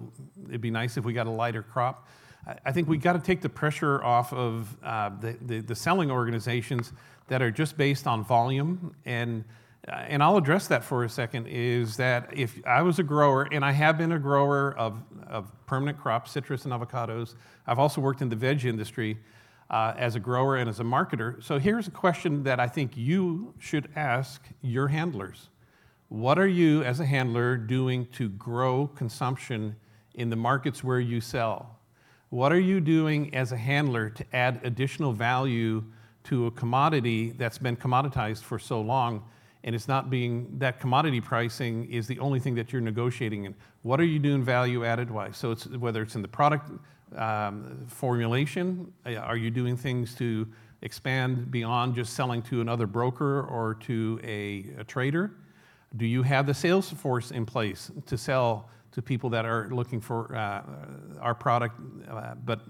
it'd 0.49 0.59
be 0.59 0.71
nice 0.71 0.97
if 0.97 1.05
we 1.05 1.13
got 1.13 1.27
a 1.27 1.31
lighter 1.31 1.61
crop. 1.61 2.07
I 2.65 2.71
think 2.71 2.87
we've 2.87 3.01
got 3.01 3.13
to 3.13 3.19
take 3.19 3.41
the 3.41 3.49
pressure 3.49 4.03
off 4.03 4.33
of 4.33 4.75
uh, 4.83 5.11
the, 5.21 5.37
the, 5.39 5.59
the, 5.59 5.75
selling 5.75 6.09
organizations 6.09 6.93
that 7.27 7.43
are 7.43 7.51
just 7.51 7.77
based 7.77 8.07
on 8.07 8.23
volume. 8.23 8.95
And, 9.05 9.43
uh, 9.87 9.91
and 10.07 10.23
I'll 10.23 10.37
address 10.37 10.67
that 10.67 10.83
for 10.83 11.03
a 11.03 11.09
second 11.09 11.45
is 11.47 11.97
that 11.97 12.31
if 12.33 12.59
I 12.65 12.81
was 12.81 12.97
a 12.97 13.03
grower, 13.03 13.47
and 13.51 13.63
I 13.63 13.71
have 13.71 13.99
been 13.99 14.13
a 14.13 14.19
grower 14.19 14.75
of, 14.79 14.97
of 15.27 15.51
permanent 15.67 15.99
crops, 15.99 16.31
citrus 16.31 16.65
and 16.65 16.73
avocados, 16.73 17.35
I've 17.67 17.79
also 17.79 18.01
worked 18.01 18.23
in 18.23 18.29
the 18.29 18.35
veg 18.35 18.65
industry. 18.65 19.17
Uh, 19.69 19.93
as 19.97 20.15
a 20.15 20.19
grower 20.21 20.55
and 20.55 20.69
as 20.69 20.79
a 20.79 20.83
marketer. 20.83 21.43
So 21.43 21.59
here's 21.59 21.89
a 21.89 21.91
question 21.91 22.43
that 22.43 22.57
I 22.57 22.67
think 22.67 22.95
you 22.95 23.53
should 23.59 23.89
ask 23.97 24.41
your 24.61 24.87
handlers. 24.87 25.49
What 26.09 26.39
are 26.39 26.47
you, 26.47 26.83
as 26.83 27.01
a 27.01 27.05
handler, 27.05 27.57
doing 27.57 28.07
to 28.13 28.29
grow 28.29 28.87
consumption 28.87 29.75
in 30.15 30.29
the 30.29 30.37
markets 30.37 30.81
where 30.81 31.01
you 31.01 31.19
sell? 31.19 31.79
What 32.29 32.53
are 32.53 32.59
you 32.59 32.79
doing 32.79 33.35
as 33.35 33.51
a 33.51 33.57
handler 33.57 34.09
to 34.11 34.25
add 34.33 34.61
additional 34.63 35.11
value 35.11 35.83
to 36.25 36.47
a 36.47 36.51
commodity 36.51 37.31
that's 37.31 37.57
been 37.57 37.75
commoditized 37.75 38.43
for 38.43 38.57
so 38.59 38.81
long 38.81 39.23
and 39.63 39.75
it's 39.75 39.87
not 39.87 40.09
being 40.09 40.47
that 40.59 40.79
commodity 40.79 41.19
pricing 41.19 41.91
is 41.91 42.07
the 42.07 42.19
only 42.19 42.39
thing 42.39 42.55
that 42.55 42.71
you're 42.71 42.81
negotiating 42.81 43.43
in? 43.43 43.55
What 43.81 43.99
are 43.99 44.05
you 44.05 44.19
doing 44.19 44.43
value 44.43 44.85
added 44.85 45.11
wise? 45.11 45.35
So 45.35 45.51
it's 45.51 45.67
whether 45.67 46.01
it's 46.01 46.15
in 46.15 46.21
the 46.21 46.27
product 46.27 46.71
um, 47.17 47.85
formulation 47.87 48.93
uh, 49.05 49.15
are 49.15 49.35
you 49.35 49.49
doing 49.49 49.75
things 49.75 50.15
to 50.15 50.47
expand 50.83 51.51
beyond 51.51 51.95
just 51.95 52.13
selling 52.13 52.41
to 52.43 52.61
another 52.61 52.87
broker 52.87 53.41
or 53.41 53.75
to 53.75 54.19
a, 54.23 54.67
a 54.79 54.83
trader 54.85 55.31
do 55.95 56.05
you 56.05 56.23
have 56.23 56.45
the 56.45 56.53
sales 56.53 56.89
force 56.89 57.31
in 57.31 57.45
place 57.45 57.91
to 58.05 58.17
sell 58.17 58.69
to 58.91 59.01
people 59.01 59.29
that 59.29 59.45
are 59.45 59.69
looking 59.69 60.01
for 60.01 60.35
uh, 60.35 60.61
our 61.21 61.33
product, 61.33 61.79
uh, 62.09 62.35
but 62.45 62.61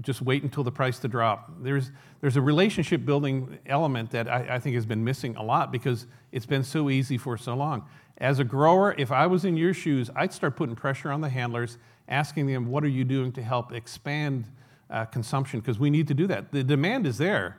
just 0.00 0.20
wait 0.20 0.42
until 0.42 0.64
the 0.64 0.72
price 0.72 0.98
to 0.98 1.08
drop? 1.08 1.50
There's, 1.60 1.90
there's 2.20 2.36
a 2.36 2.40
relationship 2.40 3.04
building 3.04 3.58
element 3.66 4.10
that 4.10 4.28
I, 4.28 4.56
I 4.56 4.58
think 4.58 4.74
has 4.74 4.86
been 4.86 5.04
missing 5.04 5.36
a 5.36 5.42
lot 5.42 5.70
because 5.70 6.06
it's 6.32 6.46
been 6.46 6.64
so 6.64 6.90
easy 6.90 7.18
for 7.18 7.36
so 7.38 7.54
long. 7.54 7.84
As 8.18 8.38
a 8.38 8.44
grower, 8.44 8.94
if 8.98 9.12
I 9.12 9.26
was 9.26 9.44
in 9.44 9.56
your 9.56 9.74
shoes, 9.74 10.10
I'd 10.16 10.32
start 10.32 10.56
putting 10.56 10.74
pressure 10.74 11.12
on 11.12 11.20
the 11.20 11.28
handlers, 11.28 11.78
asking 12.08 12.46
them, 12.46 12.66
what 12.66 12.82
are 12.82 12.88
you 12.88 13.04
doing 13.04 13.30
to 13.32 13.42
help 13.42 13.72
expand 13.72 14.44
uh, 14.90 15.04
consumption? 15.04 15.60
Because 15.60 15.78
we 15.78 15.90
need 15.90 16.08
to 16.08 16.14
do 16.14 16.26
that. 16.26 16.50
The 16.50 16.64
demand 16.64 17.06
is 17.06 17.18
there. 17.18 17.58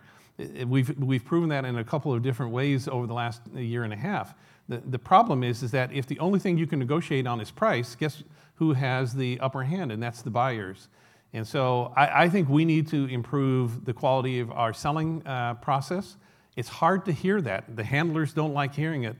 We've, 0.65 0.97
we've 0.99 1.25
proven 1.25 1.49
that 1.49 1.65
in 1.65 1.77
a 1.77 1.83
couple 1.83 2.13
of 2.13 2.21
different 2.21 2.51
ways 2.51 2.87
over 2.87 3.07
the 3.07 3.13
last 3.13 3.41
year 3.55 3.83
and 3.83 3.93
a 3.93 3.97
half. 3.97 4.33
The, 4.69 4.77
the 4.77 4.99
problem 4.99 5.43
is, 5.43 5.63
is 5.63 5.71
that 5.71 5.91
if 5.93 6.07
the 6.07 6.19
only 6.19 6.39
thing 6.39 6.57
you 6.57 6.67
can 6.67 6.79
negotiate 6.79 7.25
on 7.25 7.39
is 7.39 7.51
price, 7.51 7.95
guess 7.95 8.23
who 8.55 8.73
has 8.73 9.13
the 9.13 9.39
upper 9.39 9.63
hand? 9.63 9.91
And 9.91 10.01
that's 10.01 10.21
the 10.21 10.29
buyers. 10.29 10.89
And 11.33 11.47
so 11.47 11.93
I, 11.95 12.23
I 12.23 12.29
think 12.29 12.49
we 12.49 12.65
need 12.65 12.87
to 12.89 13.05
improve 13.05 13.85
the 13.85 13.93
quality 13.93 14.39
of 14.39 14.51
our 14.51 14.73
selling 14.73 15.25
uh, 15.25 15.55
process. 15.55 16.17
It's 16.55 16.69
hard 16.69 17.05
to 17.05 17.11
hear 17.11 17.41
that. 17.41 17.75
The 17.75 17.83
handlers 17.83 18.33
don't 18.33 18.53
like 18.53 18.73
hearing 18.73 19.03
it, 19.03 19.15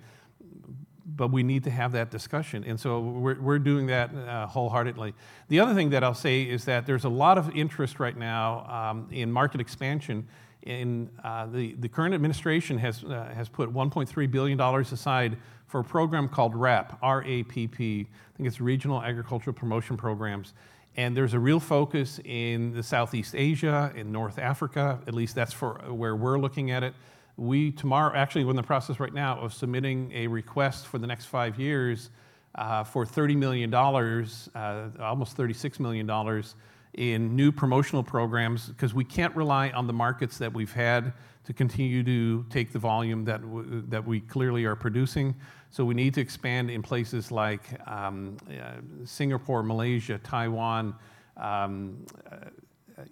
but 1.05 1.31
we 1.31 1.43
need 1.43 1.63
to 1.65 1.69
have 1.69 1.91
that 1.91 2.09
discussion. 2.09 2.63
And 2.63 2.79
so 2.79 2.99
we're, 2.99 3.39
we're 3.39 3.59
doing 3.59 3.87
that 3.87 4.13
uh, 4.13 4.47
wholeheartedly. 4.47 5.13
The 5.47 5.59
other 5.59 5.73
thing 5.73 5.91
that 5.91 6.03
I'll 6.03 6.13
say 6.13 6.41
is 6.41 6.65
that 6.65 6.85
there's 6.85 7.05
a 7.05 7.09
lot 7.09 7.37
of 7.37 7.55
interest 7.55 7.99
right 7.99 8.17
now 8.17 8.65
um, 8.67 9.07
in 9.11 9.31
market 9.31 9.61
expansion 9.61 10.27
in 10.63 11.09
uh, 11.23 11.45
the, 11.47 11.73
the 11.79 11.87
current 11.87 12.13
administration 12.13 12.77
has, 12.77 13.03
uh, 13.03 13.31
has 13.33 13.49
put 13.49 13.73
$1.3 13.73 14.31
billion 14.31 14.59
aside 14.59 15.37
for 15.67 15.81
a 15.81 15.83
program 15.83 16.27
called 16.27 16.55
RAP, 16.55 16.97
R-A-P-P. 17.01 18.07
I 18.09 18.37
think 18.37 18.47
it's 18.47 18.61
Regional 18.61 19.01
Agricultural 19.01 19.53
Promotion 19.53 19.97
Programs. 19.97 20.53
And 20.95 21.15
there's 21.15 21.33
a 21.33 21.39
real 21.39 21.59
focus 21.59 22.19
in 22.25 22.73
the 22.73 22.81
Southeast 22.81 23.35
Asia, 23.35 23.91
in 23.95 24.11
North 24.11 24.39
Africa, 24.39 24.99
at 25.07 25.13
least 25.13 25.35
that's 25.35 25.53
for 25.53 25.75
where 25.89 26.15
we're 26.15 26.39
looking 26.39 26.71
at 26.71 26.83
it. 26.83 26.93
We 27.35 27.71
tomorrow, 27.71 28.15
actually, 28.15 28.45
we're 28.45 28.51
in 28.51 28.55
the 28.55 28.63
process 28.63 28.99
right 28.99 29.13
now 29.13 29.39
of 29.39 29.53
submitting 29.53 30.11
a 30.11 30.25
request 30.25 30.87
for 30.87 30.97
the 30.97 31.05
next 31.05 31.25
five 31.25 31.59
years 31.59 32.09
uh, 32.55 32.83
for 32.83 33.05
$30 33.05 33.37
million, 33.37 33.71
uh, 33.71 34.89
almost 34.99 35.37
$36 35.37 35.79
million 35.79 36.43
in 36.97 37.35
new 37.35 37.51
promotional 37.51 38.03
programs 38.03 38.67
because 38.67 38.93
we 38.93 39.03
can't 39.03 39.35
rely 39.35 39.69
on 39.69 39.87
the 39.87 39.93
markets 39.93 40.37
that 40.39 40.51
we've 40.51 40.73
had 40.73 41.13
to 41.45 41.53
continue 41.53 42.03
to 42.03 42.43
take 42.49 42.73
the 42.73 42.79
volume 42.79 43.23
that, 43.23 43.39
that 43.89 44.05
we 44.05 44.19
clearly 44.19 44.65
are 44.65 44.75
producing. 44.75 45.33
So 45.69 45.85
we 45.85 45.93
need 45.93 46.13
to 46.15 46.21
expand 46.21 46.69
in 46.69 46.81
places 46.81 47.31
like 47.31 47.61
um, 47.87 48.37
uh, 48.49 48.81
Singapore, 49.05 49.63
Malaysia, 49.63 50.17
Taiwan, 50.17 50.95
um, 51.37 52.05
uh, 52.31 52.37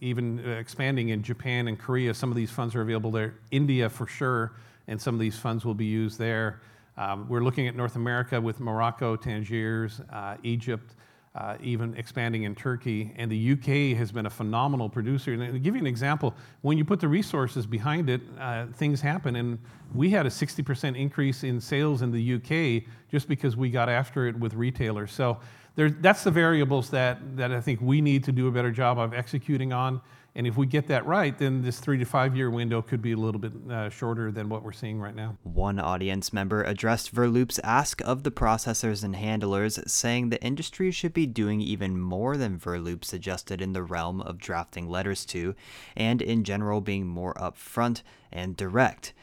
even 0.01 0.39
expanding 0.39 1.09
in 1.09 1.21
Japan 1.21 1.67
and 1.67 1.79
Korea. 1.79 2.13
Some 2.13 2.31
of 2.31 2.35
these 2.35 2.49
funds 2.49 2.73
are 2.75 2.81
available 2.81 3.11
there. 3.11 3.35
India, 3.51 3.89
for 3.89 4.07
sure, 4.07 4.53
and 4.87 4.99
some 4.99 5.13
of 5.13 5.21
these 5.21 5.37
funds 5.37 5.63
will 5.63 5.75
be 5.75 5.85
used 5.85 6.17
there. 6.17 6.61
Um, 6.97 7.27
we're 7.29 7.43
looking 7.43 7.67
at 7.67 7.75
North 7.75 7.97
America 7.97 8.41
with 8.41 8.59
Morocco, 8.59 9.15
Tangiers, 9.15 10.01
uh, 10.11 10.37
Egypt 10.43 10.94
uh, 11.35 11.57
even 11.61 11.93
expanding 11.97 12.43
in 12.43 12.55
Turkey. 12.55 13.11
And 13.17 13.29
the 13.29 13.51
UK 13.53 13.97
has 13.97 14.11
been 14.11 14.25
a 14.25 14.29
phenomenal 14.29 14.87
producer. 14.87 15.33
And 15.33 15.53
to 15.53 15.59
give 15.59 15.75
you 15.75 15.81
an 15.81 15.87
example, 15.87 16.33
when 16.61 16.77
you 16.77 16.85
put 16.85 17.01
the 17.01 17.09
resources 17.09 17.65
behind 17.65 18.09
it, 18.09 18.21
uh, 18.39 18.67
things 18.67 19.01
happen. 19.01 19.35
And 19.35 19.59
we 19.93 20.09
had 20.09 20.25
a 20.25 20.29
60% 20.29 20.97
increase 20.97 21.43
in 21.43 21.59
sales 21.59 22.01
in 22.01 22.11
the 22.11 22.35
UK 22.35 22.89
just 23.11 23.27
because 23.27 23.57
we 23.57 23.69
got 23.69 23.89
after 23.89 24.27
it 24.27 24.39
with 24.39 24.53
retailers. 24.53 25.11
So 25.11 25.37
that's 25.75 26.23
the 26.23 26.31
variables 26.31 26.89
that, 26.91 27.19
that 27.35 27.51
I 27.51 27.59
think 27.59 27.81
we 27.81 27.99
need 27.99 28.23
to 28.23 28.31
do 28.31 28.47
a 28.47 28.51
better 28.51 28.71
job 28.71 28.97
of 28.97 29.13
executing 29.13 29.73
on. 29.73 29.99
And 30.37 30.45
if 30.45 30.57
we 30.57 30.65
get 30.65 30.87
that 30.87 31.05
right, 31.05 31.37
then 31.37 31.61
this 31.61 31.79
three 31.79 31.97
to 31.97 32.05
five 32.05 32.35
year 32.35 32.49
window 32.49 32.81
could 32.81 33.01
be 33.01 33.13
a 33.13 33.17
little 33.17 33.39
bit 33.39 33.53
uh, 33.71 33.89
shorter 33.89 34.33
than 34.33 34.49
what 34.49 34.63
we're 34.63 34.73
seeing 34.73 34.99
right 34.99 35.15
now. 35.15 35.37
One 35.43 35.79
audience 35.79 36.33
member 36.33 36.61
addressed 36.61 37.15
Verloop's 37.15 37.59
ask 37.63 38.01
of 38.01 38.23
the 38.23 38.31
processors 38.31 39.01
and 39.01 39.15
handlers, 39.15 39.79
saying 39.89 40.29
the 40.29 40.43
industry 40.43 40.91
should 40.91 41.13
be 41.13 41.25
doing 41.25 41.61
even 41.61 41.97
more 41.97 42.35
than 42.35 42.59
Verloop 42.59 43.05
suggested 43.05 43.61
in 43.61 43.71
the 43.71 43.83
realm 43.83 44.19
of 44.21 44.37
drafting 44.37 44.89
letters 44.89 45.25
to, 45.27 45.55
and 45.95 46.21
in 46.21 46.43
general 46.43 46.81
being 46.81 47.07
more 47.07 47.33
upfront 47.35 48.01
and 48.29 48.57
direct. 48.57 49.13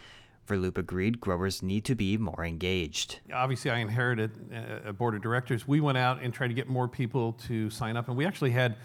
Verloop 0.49 0.77
agreed 0.79 1.21
growers 1.21 1.63
need 1.63 1.85
to 1.85 1.95
be 1.95 2.17
more 2.17 2.45
engaged. 2.45 3.21
Obviously, 3.33 3.71
I 3.71 3.79
inherited 3.79 4.31
a 4.85 4.93
board 4.93 5.15
of 5.15 5.23
directors. 5.23 5.69
We 5.69 5.81
went 5.81 5.99
out 5.99 6.23
and 6.23 6.33
tried 6.33 6.49
to 6.49 6.55
get 6.55 6.69
more 6.69 6.89
people 6.89 7.35
to 7.47 7.71
sign 7.71 7.97
up, 7.97 8.09
and 8.09 8.17
we 8.17 8.27
actually 8.27 8.51
had 8.51 8.77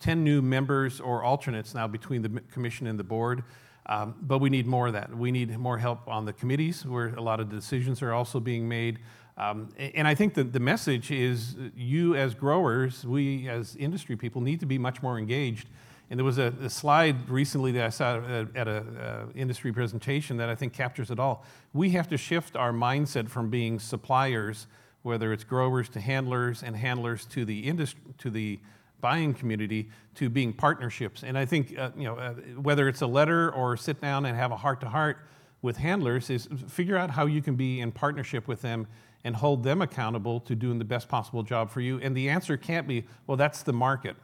10 0.00 0.22
new 0.22 0.42
members 0.42 1.00
or 1.00 1.24
alternates 1.24 1.74
now 1.74 1.86
between 1.86 2.22
the 2.22 2.40
commission 2.52 2.86
and 2.86 2.98
the 2.98 3.04
board. 3.04 3.44
Um, 3.86 4.14
but 4.22 4.38
we 4.38 4.48
need 4.48 4.66
more 4.66 4.86
of 4.86 4.94
that. 4.94 5.14
We 5.14 5.30
need 5.30 5.56
more 5.58 5.78
help 5.78 6.08
on 6.08 6.24
the 6.24 6.32
committees 6.32 6.86
where 6.86 7.08
a 7.14 7.20
lot 7.20 7.40
of 7.40 7.50
decisions 7.50 8.00
are 8.02 8.12
also 8.12 8.40
being 8.40 8.66
made. 8.66 8.98
Um, 9.36 9.68
and 9.78 10.06
I 10.06 10.14
think 10.14 10.34
that 10.34 10.52
the 10.52 10.60
message 10.60 11.10
is 11.10 11.56
you, 11.76 12.14
as 12.14 12.34
growers, 12.34 13.04
we 13.04 13.48
as 13.48 13.76
industry 13.76 14.16
people, 14.16 14.40
need 14.40 14.60
to 14.60 14.66
be 14.66 14.78
much 14.78 15.02
more 15.02 15.18
engaged. 15.18 15.68
And 16.08 16.18
there 16.18 16.24
was 16.24 16.38
a, 16.38 16.54
a 16.62 16.70
slide 16.70 17.28
recently 17.28 17.72
that 17.72 17.84
I 17.84 17.88
saw 17.88 18.18
at, 18.18 18.54
at 18.54 18.68
an 18.68 18.96
uh, 18.96 19.26
industry 19.34 19.72
presentation 19.72 20.36
that 20.36 20.48
I 20.48 20.54
think 20.54 20.72
captures 20.72 21.10
it 21.10 21.18
all. 21.18 21.44
We 21.72 21.90
have 21.90 22.08
to 22.08 22.16
shift 22.16 22.56
our 22.56 22.72
mindset 22.72 23.28
from 23.28 23.50
being 23.50 23.80
suppliers, 23.80 24.66
whether 25.02 25.32
it's 25.32 25.44
growers 25.44 25.88
to 25.90 26.00
handlers 26.00 26.62
and 26.62 26.76
handlers 26.76 27.26
to 27.26 27.44
the 27.44 27.60
industry, 27.60 28.00
to 28.18 28.30
the 28.30 28.60
buying 29.04 29.34
community, 29.34 29.90
to 30.14 30.30
being 30.30 30.50
partnerships. 30.50 31.22
And 31.22 31.36
I 31.36 31.44
think 31.44 31.78
uh, 31.78 31.90
you 31.94 32.04
know 32.04 32.16
uh, 32.16 32.32
whether 32.68 32.88
it's 32.88 33.02
a 33.02 33.06
letter 33.06 33.52
or 33.52 33.76
sit 33.76 34.00
down 34.00 34.24
and 34.24 34.34
have 34.34 34.50
a 34.50 34.56
heart 34.56 34.80
to 34.80 34.88
heart 34.88 35.18
with 35.60 35.76
handlers 35.76 36.30
is 36.30 36.48
figure 36.68 36.96
out 36.96 37.10
how 37.10 37.26
you 37.26 37.42
can 37.42 37.54
be 37.54 37.80
in 37.80 37.92
partnership 37.92 38.48
with 38.48 38.62
them 38.62 38.86
and 39.24 39.36
hold 39.36 39.62
them 39.62 39.82
accountable 39.82 40.40
to 40.40 40.54
doing 40.54 40.78
the 40.78 40.84
best 40.84 41.06
possible 41.08 41.42
job 41.42 41.70
for 41.70 41.82
you. 41.82 41.98
And 42.00 42.16
the 42.16 42.30
answer 42.30 42.56
can't 42.56 42.86
be, 42.86 43.04
well, 43.26 43.36
that's 43.36 43.62
the 43.62 43.72
market, 43.72 44.16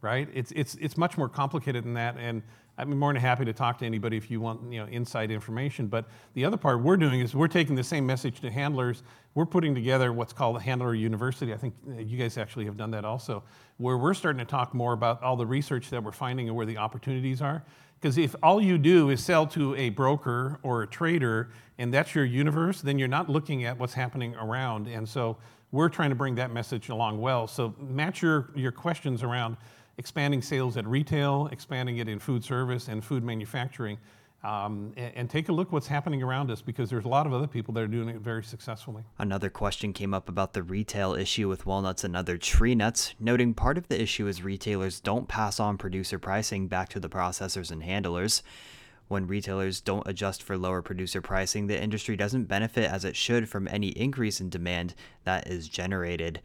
right? 0.00 0.28
It's, 0.32 0.52
it's, 0.52 0.74
it's 0.80 0.96
much 0.96 1.18
more 1.18 1.28
complicated 1.28 1.84
than 1.84 1.94
that. 1.94 2.16
And 2.18 2.42
I'm 2.78 2.98
more 2.98 3.12
than 3.12 3.20
happy 3.20 3.44
to 3.44 3.52
talk 3.52 3.78
to 3.78 3.86
anybody 3.86 4.16
if 4.16 4.30
you 4.30 4.40
want 4.40 4.72
you 4.72 4.80
know, 4.80 4.86
inside 4.86 5.30
information. 5.30 5.86
But 5.86 6.06
the 6.34 6.44
other 6.44 6.56
part 6.56 6.82
we're 6.82 6.96
doing 6.96 7.20
is 7.20 7.34
we're 7.34 7.48
taking 7.48 7.74
the 7.74 7.84
same 7.84 8.06
message 8.06 8.40
to 8.40 8.50
handlers. 8.50 9.02
We're 9.34 9.46
putting 9.46 9.74
together 9.74 10.12
what's 10.12 10.32
called 10.32 10.56
a 10.56 10.60
Handler 10.60 10.94
University. 10.94 11.52
I 11.52 11.58
think 11.58 11.74
uh, 11.86 12.00
you 12.00 12.16
guys 12.18 12.38
actually 12.38 12.64
have 12.64 12.76
done 12.76 12.90
that 12.92 13.04
also, 13.04 13.42
where 13.76 13.98
we're 13.98 14.14
starting 14.14 14.38
to 14.38 14.44
talk 14.44 14.74
more 14.74 14.94
about 14.94 15.22
all 15.22 15.36
the 15.36 15.46
research 15.46 15.90
that 15.90 16.02
we're 16.02 16.12
finding 16.12 16.48
and 16.48 16.56
where 16.56 16.66
the 16.66 16.78
opportunities 16.78 17.42
are. 17.42 17.62
Because 18.00 18.18
if 18.18 18.34
all 18.42 18.60
you 18.60 18.78
do 18.78 19.10
is 19.10 19.22
sell 19.22 19.46
to 19.48 19.76
a 19.76 19.90
broker 19.90 20.58
or 20.62 20.82
a 20.82 20.86
trader 20.86 21.50
and 21.78 21.94
that's 21.94 22.14
your 22.14 22.24
universe, 22.24 22.80
then 22.80 22.98
you're 22.98 23.06
not 23.06 23.28
looking 23.28 23.64
at 23.64 23.78
what's 23.78 23.94
happening 23.94 24.34
around. 24.34 24.88
And 24.88 25.08
so 25.08 25.36
we're 25.70 25.88
trying 25.88 26.10
to 26.10 26.16
bring 26.16 26.34
that 26.34 26.52
message 26.52 26.88
along 26.88 27.20
well. 27.20 27.46
So 27.46 27.74
match 27.78 28.20
your, 28.20 28.50
your 28.54 28.72
questions 28.72 29.22
around 29.22 29.56
expanding 29.98 30.42
sales 30.42 30.76
at 30.76 30.86
retail, 30.86 31.48
expanding 31.52 31.98
it 31.98 32.08
in 32.08 32.18
food 32.18 32.44
service 32.44 32.88
and 32.88 33.04
food 33.04 33.22
manufacturing. 33.22 33.98
Um, 34.44 34.92
and, 34.96 35.12
and, 35.14 35.30
take 35.30 35.50
a 35.50 35.52
look 35.52 35.70
what's 35.70 35.86
happening 35.86 36.20
around 36.20 36.50
us 36.50 36.60
because 36.60 36.90
there's 36.90 37.04
a 37.04 37.08
lot 37.08 37.28
of 37.28 37.32
other 37.32 37.46
people 37.46 37.72
that 37.74 37.80
are 37.84 37.86
doing 37.86 38.08
it 38.08 38.20
very 38.20 38.42
successfully. 38.42 39.04
Another 39.16 39.48
question 39.48 39.92
came 39.92 40.12
up 40.12 40.28
about 40.28 40.52
the 40.52 40.64
retail 40.64 41.14
issue 41.14 41.48
with 41.48 41.64
walnuts 41.64 42.02
and 42.02 42.16
other 42.16 42.36
tree 42.36 42.74
nuts, 42.74 43.14
noting 43.20 43.54
part 43.54 43.78
of 43.78 43.86
the 43.86 44.02
issue 44.02 44.26
is 44.26 44.42
retailers 44.42 44.98
don't 44.98 45.28
pass 45.28 45.60
on 45.60 45.78
producer 45.78 46.18
pricing 46.18 46.66
back 46.66 46.88
to 46.88 46.98
the 46.98 47.08
processors 47.08 47.70
and 47.70 47.84
handlers. 47.84 48.42
When 49.06 49.28
retailers 49.28 49.80
don't 49.80 50.08
adjust 50.08 50.42
for 50.42 50.56
lower 50.56 50.82
producer 50.82 51.20
pricing, 51.20 51.68
the 51.68 51.80
industry 51.80 52.16
doesn't 52.16 52.46
benefit 52.46 52.90
as 52.90 53.04
it 53.04 53.14
should 53.14 53.48
from 53.48 53.68
any 53.68 53.88
increase 53.88 54.40
in 54.40 54.48
demand 54.48 54.94
that 55.22 55.46
is 55.46 55.68
generated. 55.68 56.40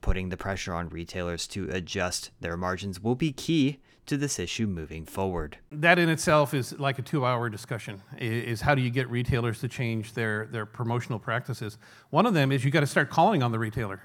Putting 0.00 0.30
the 0.30 0.36
pressure 0.36 0.72
on 0.72 0.88
retailers 0.88 1.46
to 1.48 1.68
adjust 1.70 2.30
their 2.40 2.56
margins 2.56 3.00
will 3.00 3.14
be 3.14 3.32
key 3.32 3.80
to 4.06 4.16
this 4.16 4.38
issue 4.38 4.66
moving 4.66 5.04
forward. 5.04 5.58
That 5.70 5.98
in 5.98 6.08
itself 6.08 6.54
is 6.54 6.78
like 6.78 6.98
a 6.98 7.02
two-hour 7.02 7.48
discussion. 7.50 8.02
Is 8.18 8.62
how 8.62 8.74
do 8.74 8.82
you 8.82 8.90
get 8.90 9.10
retailers 9.10 9.60
to 9.60 9.68
change 9.68 10.14
their 10.14 10.46
their 10.46 10.66
promotional 10.66 11.18
practices? 11.18 11.78
One 12.08 12.26
of 12.26 12.34
them 12.34 12.50
is 12.50 12.64
you 12.64 12.70
got 12.70 12.80
to 12.80 12.86
start 12.86 13.10
calling 13.10 13.42
on 13.42 13.52
the 13.52 13.58
retailer. 13.58 14.02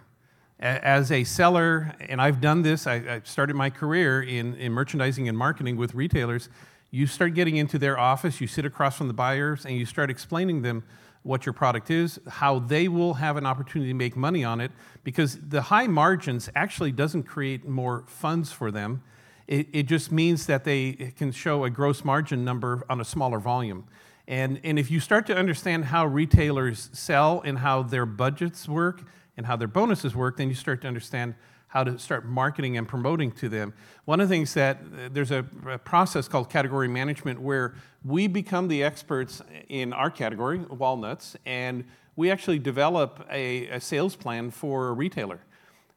As 0.60 1.12
a 1.12 1.24
seller, 1.24 1.96
and 2.00 2.22
I've 2.22 2.40
done 2.40 2.62
this. 2.62 2.88
I, 2.88 3.22
started 3.25 3.56
my 3.56 3.70
career 3.70 4.22
in, 4.22 4.56
in 4.56 4.72
merchandising 4.72 5.28
and 5.28 5.38
marketing 5.38 5.75
with 5.75 5.94
retailers. 5.94 6.50
You 6.92 7.08
start 7.08 7.34
getting 7.34 7.58
into 7.58 7.78
their 7.78 8.00
office. 8.00 8.40
You 8.40 8.48
sit 8.48 8.64
across 8.64 8.98
from 8.98 9.08
the 9.08 9.14
buyers, 9.14 9.66
and 9.66 9.78
you 9.78 9.86
start 9.86 10.10
explaining 10.10 10.62
them 10.62 10.84
what 11.25 11.46
your 11.46 11.53
product 11.53 11.91
is, 11.91 12.20
how 12.27 12.60
they 12.60 12.88
will 12.88 13.15
have 13.15 13.36
an 13.36 13.46
opportunity 13.46 13.91
to 13.91 13.96
make 13.96 14.15
money 14.15 14.44
on 14.44 14.62
it, 14.62 14.72
because 15.03 15.38
the 15.39 15.63
high 15.63 15.88
margins 15.88 16.50
actually 16.55 16.91
doesn't 16.91 17.24
create 17.24 17.67
more 17.67 18.03
funds 18.08 18.51
for 18.51 18.72
them 18.72 19.01
it, 19.48 19.67
it 19.74 19.84
just 19.84 20.12
means 20.12 20.48
that 20.48 20.63
they 20.63 21.13
can 21.17 21.32
show 21.32 21.65
a 21.65 21.70
gross 21.70 22.03
margin 22.03 22.44
number 22.44 22.84
on 22.89 23.00
a 23.00 23.05
smaller 23.05 23.39
volume. 23.39 23.86
And, 24.27 24.60
and 24.63 24.79
if 24.79 24.89
you 24.89 25.00
start 25.00 25.27
to 25.27 25.36
understand 25.36 25.86
how 25.86 26.08
retailers 26.08 26.89
sell 26.94 27.41
and 27.46 27.60
how 27.60 27.84
their 27.84 28.08
budgets 28.08 28.67
work 28.67 29.03
and 29.38 29.46
how 29.46 29.55
their 29.55 29.67
bonuses 29.67 30.15
work, 30.15 30.38
then 30.38 30.50
you 30.50 30.55
start 30.55 30.82
to 30.82 30.88
understand 30.88 31.36
how 31.75 31.84
to 31.84 32.00
start 32.00 32.25
marketing 32.25 32.77
and 32.77 32.88
promoting 32.88 33.29
to 33.29 33.50
them. 33.50 33.74
One 34.05 34.22
of 34.22 34.29
the 34.29 34.34
things 34.34 34.53
that 34.53 34.79
there's 35.13 35.32
a, 35.32 35.46
a, 35.67 35.77
process 35.77 36.25
called 36.25 36.50
category 36.50 36.88
management 36.88 37.41
where 37.41 37.75
we 38.05 38.27
become 38.27 38.70
the 38.70 38.82
experts 38.82 39.41
in 39.67 39.91
our 39.91 40.10
category, 40.10 40.60
walnuts, 40.60 41.36
and 41.46 41.84
we 42.15 42.32
actually 42.32 42.60
develop 42.60 43.27
a, 43.29 43.67
a 43.67 43.82
sales 43.82 44.15
plan 44.15 44.51
for 44.51 44.88
a 44.88 44.93
retailer. 44.93 45.41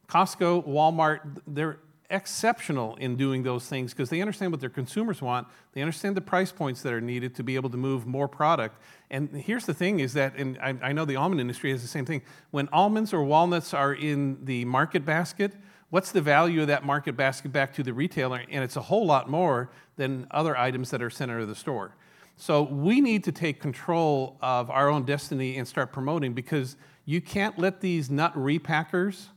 Costco, 0.09 0.67
Walmart, 0.67 1.21
they're 1.47 1.79
exceptional 2.09 2.95
in 2.95 3.15
doing 3.15 3.43
those 3.43 3.67
things 3.67 3.93
because 3.93 4.09
they 4.09 4.21
understand 4.21 4.51
what 4.51 4.59
their 4.59 4.69
consumers 4.69 5.21
want. 5.21 5.47
They 5.73 5.81
understand 5.81 6.17
the 6.17 6.21
price 6.21 6.51
points 6.51 6.81
that 6.81 6.93
are 6.93 7.01
needed 7.01 7.35
to 7.35 7.43
be 7.43 7.55
able 7.55 7.69
to 7.69 7.77
move 7.77 8.07
more 8.07 8.27
product. 8.27 8.81
And 9.11 9.29
here's 9.35 9.65
the 9.65 9.73
thing 9.73 9.99
is 9.99 10.13
that, 10.13 10.35
and 10.35 10.57
I, 10.59 10.75
I 10.81 10.91
know 10.91 11.05
the 11.05 11.15
almond 11.15 11.39
industry 11.39 11.71
has 11.71 11.81
the 11.81 11.87
same 11.87 12.05
thing. 12.05 12.21
When 12.51 12.67
almonds 12.73 13.13
or 13.13 13.23
walnuts 13.23 13.73
are 13.73 13.93
in 13.93 14.43
the 14.45 14.65
market 14.65 15.05
basket, 15.05 15.53
what's 15.91 16.11
the 16.11 16.21
value 16.21 16.61
of 16.61 16.67
that 16.67 16.83
market 16.83 17.15
basket 17.15 17.51
back 17.51 17.73
to 17.75 17.83
the 17.83 17.93
retailer? 17.93 18.43
And 18.49 18.63
it's 18.63 18.75
a 18.75 18.81
whole 18.81 19.05
lot 19.05 19.29
more 19.29 19.69
than 19.95 20.27
other 20.31 20.57
items 20.57 20.89
that 20.91 21.01
are 21.01 21.11
out 21.11 21.29
of 21.29 21.47
the 21.47 21.55
store. 21.55 21.95
So 22.37 22.63
we 22.63 23.01
need 23.01 23.25
to 23.25 23.33
take 23.33 23.59
control 23.59 24.37
of 24.41 24.69
our 24.69 24.89
own 24.89 25.03
destiny 25.03 25.57
and 25.57 25.67
start 25.67 25.91
promoting 25.91 26.33
because 26.33 26.77
you 27.05 27.21
can't 27.21 27.59
let 27.59 27.81
these 27.81 28.09
nut 28.09 28.33
repackers 28.33 29.27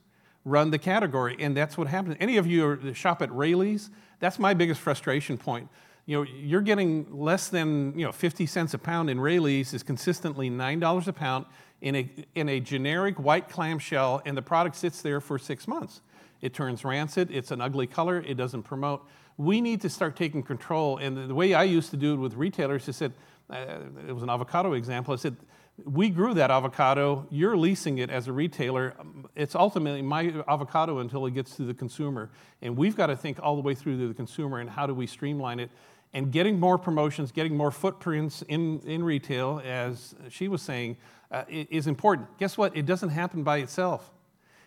run 0.45 0.71
the 0.71 0.79
category. 0.79 1.37
And 1.39 1.57
that's 1.57 1.77
what 1.79 1.89
happens. 1.89 2.17
Any 2.21 2.37
of 2.37 2.47
you 2.47 2.93
shop 2.95 3.23
at 3.23 3.33
Raley's, 3.33 3.91
that's 4.19 4.39
my 4.39 4.55
biggest 4.55 4.81
frustration 4.81 5.39
point. 5.39 5.69
You 6.07 6.19
know, 6.19 6.23
you're 6.23 6.63
getting 6.63 7.07
less 7.13 7.49
than 7.49 7.97
you 7.97 8.05
know 8.05 8.13
50 8.13 8.47
cents 8.47 8.75
a 8.75 8.79
pound 8.79 9.09
in 9.09 9.21
Raley's 9.21 9.73
is 9.73 9.83
consistently 9.83 10.51
$9 10.51 11.07
a 11.07 11.13
pound 11.13 11.47
in 11.81 11.97
a, 11.97 12.11
in 12.35 12.49
a 12.49 12.61
generic 12.61 13.19
white 13.19 13.49
clamshell, 13.49 14.23
and 14.25 14.37
the 14.37 14.43
product 14.43 14.77
sits 14.77 15.03
there 15.03 15.21
for 15.21 15.39
six 15.39 15.69
months. 15.69 16.01
It 16.41 16.55
turns 16.55 16.85
rancid, 16.85 17.31
it's 17.31 17.51
an 17.51 17.61
ugly 17.61 17.87
color, 17.87 18.21
it 18.21 18.37
doesn't 18.37 18.65
promote. 18.65 19.07
We 19.37 19.61
need 19.61 19.81
to 19.83 19.89
start 19.89 20.17
taking 20.17 20.43
control. 20.43 20.99
And 20.99 21.17
the, 21.17 21.35
way 21.35 21.55
I 21.55 21.65
used 21.65 21.91
to 21.91 21.97
do 21.97 22.15
it 22.15 22.17
with 22.17 22.35
retailers 22.35 22.89
is 22.89 22.97
said, 22.97 23.13
uh, 23.49 23.79
it 24.09 24.13
was 24.13 24.23
an 24.23 24.31
avocado 24.31 24.75
example. 24.75 25.15
I 25.15 25.17
said, 25.17 25.37
we 25.85 26.11
grew 26.11 26.35
that 26.35 26.51
avocado. 26.51 27.27
You're 27.31 27.57
leasing 27.57 27.99
it 27.99 28.11
as 28.11 28.29
a 28.29 28.33
retailer. 28.33 28.95
It's 29.35 29.55
ultimately 29.55 30.03
my 30.03 30.33
avocado 30.49 30.99
until 30.99 31.27
it 31.27 31.35
gets 31.35 31.57
to 31.57 31.64
the 31.64 31.75
consumer. 31.75 32.31
And 32.61 32.77
we've 32.77 32.97
got 32.97 33.07
to 33.07 33.16
think 33.16 33.38
all 33.42 33.57
the 33.57 33.62
way 33.62 33.75
through 33.75 33.99
to 33.99 34.09
the 34.09 34.14
consumer 34.14 34.59
and 34.59 34.68
how 34.68 34.87
do 34.87 34.95
we 34.95 35.07
streamline 35.07 35.61
it. 35.61 35.71
And 36.14 36.31
getting 36.31 36.61
more 36.61 36.77
promotions, 36.77 37.33
getting 37.33 37.57
more 37.57 37.71
footprints 37.71 38.42
in, 38.42 38.81
in 38.81 39.03
retail, 39.03 39.62
as 39.64 40.14
she 40.29 40.49
was 40.49 40.61
saying, 40.61 40.99
uh, 41.31 41.45
is 41.49 41.87
important. 41.87 42.29
Guess 42.38 42.59
what? 42.59 42.77
It 42.77 42.85
doesn't 42.85 43.09
happen 43.09 43.42
by 43.42 43.59
itself. 43.59 44.11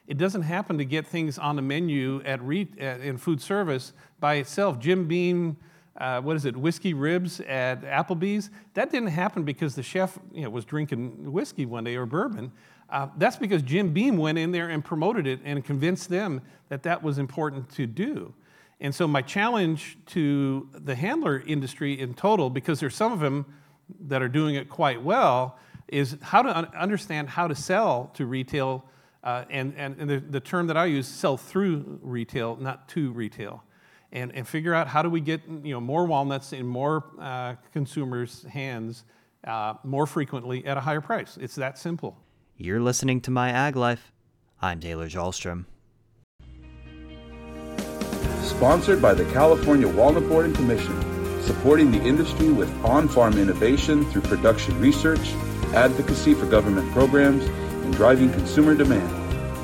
It 0.08 0.18
doesn't 0.18 0.44
happen 0.44 0.78
to 0.78 0.86
get 0.86 1.06
things 1.06 1.38
on 1.38 1.56
the 1.56 1.62
menu 1.62 2.22
at 2.26 2.42
re- 2.42 2.68
in 2.78 3.18
food 3.18 3.42
service 3.42 3.94
by 4.20 4.36
itself. 4.36 4.80
Jim 4.80 5.08
Beam 5.08 5.58
uh, 5.98 6.20
what 6.22 6.36
is 6.36 6.46
it, 6.46 6.56
whiskey 6.56 6.94
ribs 6.94 7.40
at 7.42 7.82
Applebee's. 7.84 8.50
That 8.74 8.92
didn't 8.92 9.10
happen 9.10 9.44
because 9.44 9.76
the 9.76 9.84
chef 9.84 10.20
you 10.34 10.44
know, 10.44 10.50
was 10.50 10.66
drinking 10.66 11.32
whiskey 11.32 11.66
one 11.66 11.86
day 11.86 11.96
or 11.96 12.06
bourbon. 12.06 12.52
Uh, 12.90 13.08
that's 13.18 13.38
because 13.38 13.62
Jim 13.62 13.94
Beam 13.94 14.18
went 14.18 14.38
in 14.38 14.52
there 14.52 14.70
and 14.70 14.84
promoted 14.84 15.26
it 15.26 15.40
and 15.44 15.64
convinced 15.64 16.10
them 16.10 16.42
that 16.70 16.84
that 16.84 17.02
was 17.02 17.18
important 17.18 17.70
to 17.72 17.88
do. 17.88 18.34
And 18.82 18.94
so, 18.94 19.08
my 19.08 19.22
challenge 19.22 19.98
to 20.08 20.70
the 20.74 20.96
handler 20.96 21.42
industry 21.48 22.00
in 22.00 22.14
total, 22.14 22.50
because 22.50 22.80
there's 22.80 22.96
some 22.96 23.14
of 23.14 23.22
them 23.22 23.46
that 24.08 24.22
are 24.22 24.28
doing 24.28 24.56
it 24.56 24.70
quite 24.70 25.02
well, 25.02 25.58
is 25.88 26.18
how 26.22 26.42
to 26.42 26.56
un- 26.58 26.68
understand 26.78 27.30
how 27.30 27.48
to 27.48 27.56
sell 27.56 28.12
to 28.16 28.26
retail. 28.26 28.84
Uh, 29.24 29.46
and 29.50 29.74
and, 29.78 29.98
and 29.98 30.10
the, 30.10 30.20
the 30.20 30.42
term 30.42 30.68
that 30.68 30.78
I 30.78 30.86
use, 30.86 31.08
sell 31.08 31.38
through 31.38 32.00
retail, 32.04 32.58
not 32.58 32.90
to 32.90 33.12
retail 33.14 33.64
and, 34.12 34.34
and 34.34 34.48
figure 34.48 34.74
out 34.74 34.88
how 34.88 35.02
do 35.02 35.10
we 35.10 35.22
get 35.22 35.42
you 35.64 35.74
know, 35.74 35.82
more 35.82 36.06
walnuts 36.06 36.54
in 36.54 36.66
more 36.66 37.06
uh, 37.20 37.56
consumers' 37.74 38.44
hands 38.44 39.04
uh, 39.46 39.76
more 39.84 40.08
frequently 40.08 40.66
at 40.66 40.78
a 40.78 40.80
higher 40.80 41.02
price. 41.02 41.38
It's 41.40 41.56
that 41.56 41.78
simple. 41.78 42.18
You're 42.58 42.80
listening 42.80 43.22
to 43.22 43.32
My 43.32 43.50
Ag 43.50 43.76
Life. 43.76 44.12
I'm 44.62 44.80
Taylor 44.80 45.08
Chalstrom. 45.08 45.66
Sponsored 48.42 49.02
by 49.02 49.14
the 49.14 49.26
California 49.34 49.88
Walnut 49.88 50.28
Board 50.30 50.46
and 50.46 50.56
Commission, 50.56 51.42
supporting 51.42 51.92
the 51.92 52.02
industry 52.02 52.52
with 52.52 52.74
on 52.86 53.08
farm 53.08 53.38
innovation 53.38 54.06
through 54.12 54.22
production 54.22 54.80
research, 54.80 55.34
advocacy 55.74 56.34
for 56.34 56.46
government 56.46 56.90
programs, 56.94 57.44
and 57.44 57.94
driving 57.94 58.32
consumer 58.32 58.74
demand. 58.74 59.12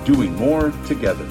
Doing 0.06 0.36
more 0.36 0.72
together. 0.88 1.28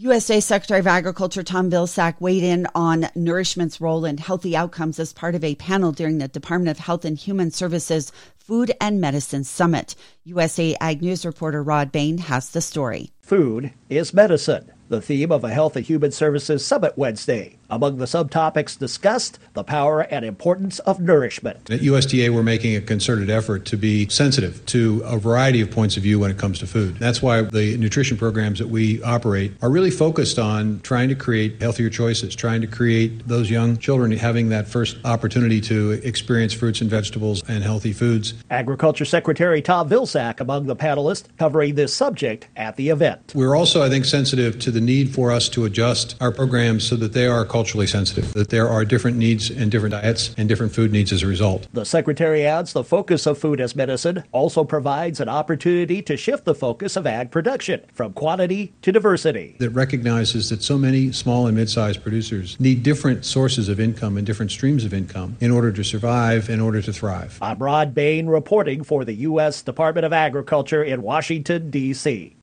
USDA 0.00 0.40
Secretary 0.40 0.78
of 0.78 0.86
Agriculture 0.86 1.42
Tom 1.42 1.72
Vilsack 1.72 2.20
weighed 2.20 2.44
in 2.44 2.68
on 2.72 3.08
nourishment's 3.16 3.80
role 3.80 4.04
in 4.04 4.16
healthy 4.16 4.56
outcomes 4.56 5.00
as 5.00 5.12
part 5.12 5.34
of 5.34 5.42
a 5.42 5.56
panel 5.56 5.90
during 5.90 6.18
the 6.18 6.28
Department 6.28 6.70
of 6.70 6.78
Health 6.78 7.04
and 7.04 7.18
Human 7.18 7.50
Services 7.50 8.12
Food 8.38 8.70
and 8.80 9.00
Medicine 9.00 9.42
Summit. 9.42 9.96
USA 10.22 10.76
Ag 10.80 11.02
News 11.02 11.26
reporter 11.26 11.64
Rod 11.64 11.90
Bain 11.90 12.18
has 12.18 12.50
the 12.50 12.60
story. 12.60 13.10
Food 13.22 13.72
is 13.90 14.14
medicine. 14.14 14.70
The 14.88 15.00
theme 15.00 15.30
of 15.30 15.44
a 15.44 15.50
Health 15.50 15.76
and 15.76 15.84
Human 15.84 16.10
Services 16.10 16.64
Summit 16.64 16.96
Wednesday. 16.96 17.56
Among 17.70 17.98
the 17.98 18.06
subtopics 18.06 18.78
discussed, 18.78 19.38
the 19.52 19.62
power 19.62 20.00
and 20.00 20.24
importance 20.24 20.78
of 20.80 21.00
nourishment. 21.00 21.70
At 21.70 21.80
USDA, 21.80 22.34
we're 22.34 22.42
making 22.42 22.74
a 22.76 22.80
concerted 22.80 23.28
effort 23.28 23.66
to 23.66 23.76
be 23.76 24.08
sensitive 24.08 24.64
to 24.66 25.02
a 25.04 25.18
variety 25.18 25.60
of 25.60 25.70
points 25.70 25.98
of 25.98 26.02
view 26.02 26.18
when 26.18 26.30
it 26.30 26.38
comes 26.38 26.58
to 26.60 26.66
food. 26.66 26.96
That's 26.96 27.20
why 27.20 27.42
the 27.42 27.76
nutrition 27.76 28.16
programs 28.16 28.58
that 28.58 28.68
we 28.68 29.02
operate 29.02 29.52
are 29.60 29.70
really 29.70 29.90
focused 29.90 30.38
on 30.38 30.80
trying 30.80 31.10
to 31.10 31.14
create 31.14 31.60
healthier 31.60 31.90
choices, 31.90 32.34
trying 32.34 32.62
to 32.62 32.66
create 32.66 33.28
those 33.28 33.50
young 33.50 33.76
children 33.76 34.12
having 34.12 34.48
that 34.48 34.66
first 34.66 34.96
opportunity 35.04 35.60
to 35.60 35.92
experience 36.04 36.54
fruits 36.54 36.80
and 36.80 36.88
vegetables 36.88 37.42
and 37.48 37.62
healthy 37.62 37.92
foods. 37.92 38.32
Agriculture 38.50 39.04
Secretary 39.04 39.60
Tom 39.60 39.88
Vilsack 39.90 40.40
among 40.40 40.66
the 40.66 40.76
panelists 40.76 41.24
covering 41.38 41.74
this 41.74 41.92
subject 41.94 42.48
at 42.56 42.76
the 42.76 42.88
event. 42.88 43.32
We're 43.34 43.54
also, 43.54 43.82
I 43.82 43.90
think, 43.90 44.06
sensitive 44.06 44.58
to 44.60 44.70
the 44.70 44.77
need 44.80 45.14
for 45.14 45.30
us 45.30 45.48
to 45.50 45.64
adjust 45.64 46.16
our 46.20 46.32
programs 46.32 46.86
so 46.86 46.96
that 46.96 47.12
they 47.12 47.26
are 47.26 47.44
culturally 47.44 47.86
sensitive, 47.86 48.32
that 48.34 48.50
there 48.50 48.68
are 48.68 48.84
different 48.84 49.16
needs 49.16 49.50
and 49.50 49.70
different 49.70 49.92
diets 49.92 50.34
and 50.36 50.48
different 50.48 50.72
food 50.72 50.92
needs 50.92 51.12
as 51.12 51.22
a 51.22 51.26
result. 51.26 51.66
The 51.72 51.84
Secretary 51.84 52.46
adds 52.46 52.72
the 52.72 52.84
focus 52.84 53.26
of 53.26 53.38
food 53.38 53.60
as 53.60 53.76
medicine 53.76 54.24
also 54.32 54.64
provides 54.64 55.20
an 55.20 55.28
opportunity 55.28 56.02
to 56.02 56.16
shift 56.16 56.44
the 56.44 56.54
focus 56.54 56.96
of 56.96 57.06
ag 57.06 57.30
production 57.30 57.84
from 57.92 58.12
quantity 58.12 58.72
to 58.82 58.92
diversity. 58.92 59.56
That 59.58 59.70
recognizes 59.70 60.50
that 60.50 60.62
so 60.62 60.78
many 60.78 61.12
small 61.12 61.46
and 61.46 61.56
mid 61.56 61.70
sized 61.70 62.02
producers 62.02 62.58
need 62.60 62.82
different 62.82 63.24
sources 63.24 63.68
of 63.68 63.80
income 63.80 64.16
and 64.16 64.26
different 64.26 64.50
streams 64.50 64.84
of 64.84 64.94
income 64.94 65.36
in 65.40 65.50
order 65.50 65.72
to 65.72 65.84
survive, 65.84 66.48
in 66.48 66.60
order 66.60 66.82
to 66.82 66.92
thrive. 66.92 67.38
I'm 67.42 67.58
Rod 67.58 67.94
Bain 67.94 68.26
reporting 68.26 68.82
for 68.84 69.04
the 69.04 69.14
U.S. 69.14 69.62
Department 69.62 70.04
of 70.04 70.12
Agriculture 70.12 70.82
in 70.82 71.02
Washington, 71.02 71.70
D.C. 71.70 72.37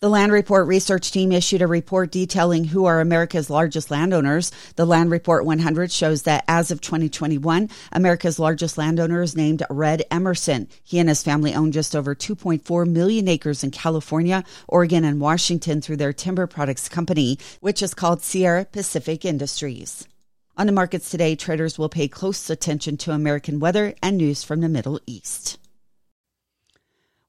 The 0.00 0.08
Land 0.08 0.32
Report 0.32 0.66
research 0.66 1.10
team 1.10 1.30
issued 1.30 1.60
a 1.60 1.66
report 1.66 2.10
detailing 2.10 2.64
who 2.64 2.86
are 2.86 3.00
America's 3.00 3.50
largest 3.50 3.90
landowners. 3.90 4.50
The 4.76 4.86
Land 4.86 5.10
Report 5.10 5.44
100 5.44 5.92
shows 5.92 6.22
that 6.22 6.42
as 6.48 6.70
of 6.70 6.80
2021, 6.80 7.68
America's 7.92 8.38
largest 8.38 8.78
landowner 8.78 9.20
is 9.20 9.36
named 9.36 9.62
Red 9.68 10.04
Emmerson. 10.10 10.68
He 10.82 10.98
and 10.98 11.10
his 11.10 11.22
family 11.22 11.52
own 11.52 11.70
just 11.70 11.94
over 11.94 12.14
2.4 12.14 12.86
million 12.86 13.28
acres 13.28 13.62
in 13.62 13.72
California, 13.72 14.42
Oregon, 14.68 15.04
and 15.04 15.20
Washington 15.20 15.82
through 15.82 15.98
their 15.98 16.14
timber 16.14 16.46
products 16.46 16.88
company, 16.88 17.38
which 17.60 17.82
is 17.82 17.92
called 17.92 18.22
Sierra 18.22 18.64
Pacific 18.64 19.26
Industries. 19.26 20.08
On 20.56 20.64
the 20.64 20.72
markets 20.72 21.10
today, 21.10 21.36
traders 21.36 21.78
will 21.78 21.90
pay 21.90 22.08
close 22.08 22.48
attention 22.48 22.96
to 22.96 23.12
American 23.12 23.60
weather 23.60 23.92
and 24.02 24.16
news 24.16 24.44
from 24.44 24.62
the 24.62 24.68
Middle 24.70 24.98
East. 25.06 25.59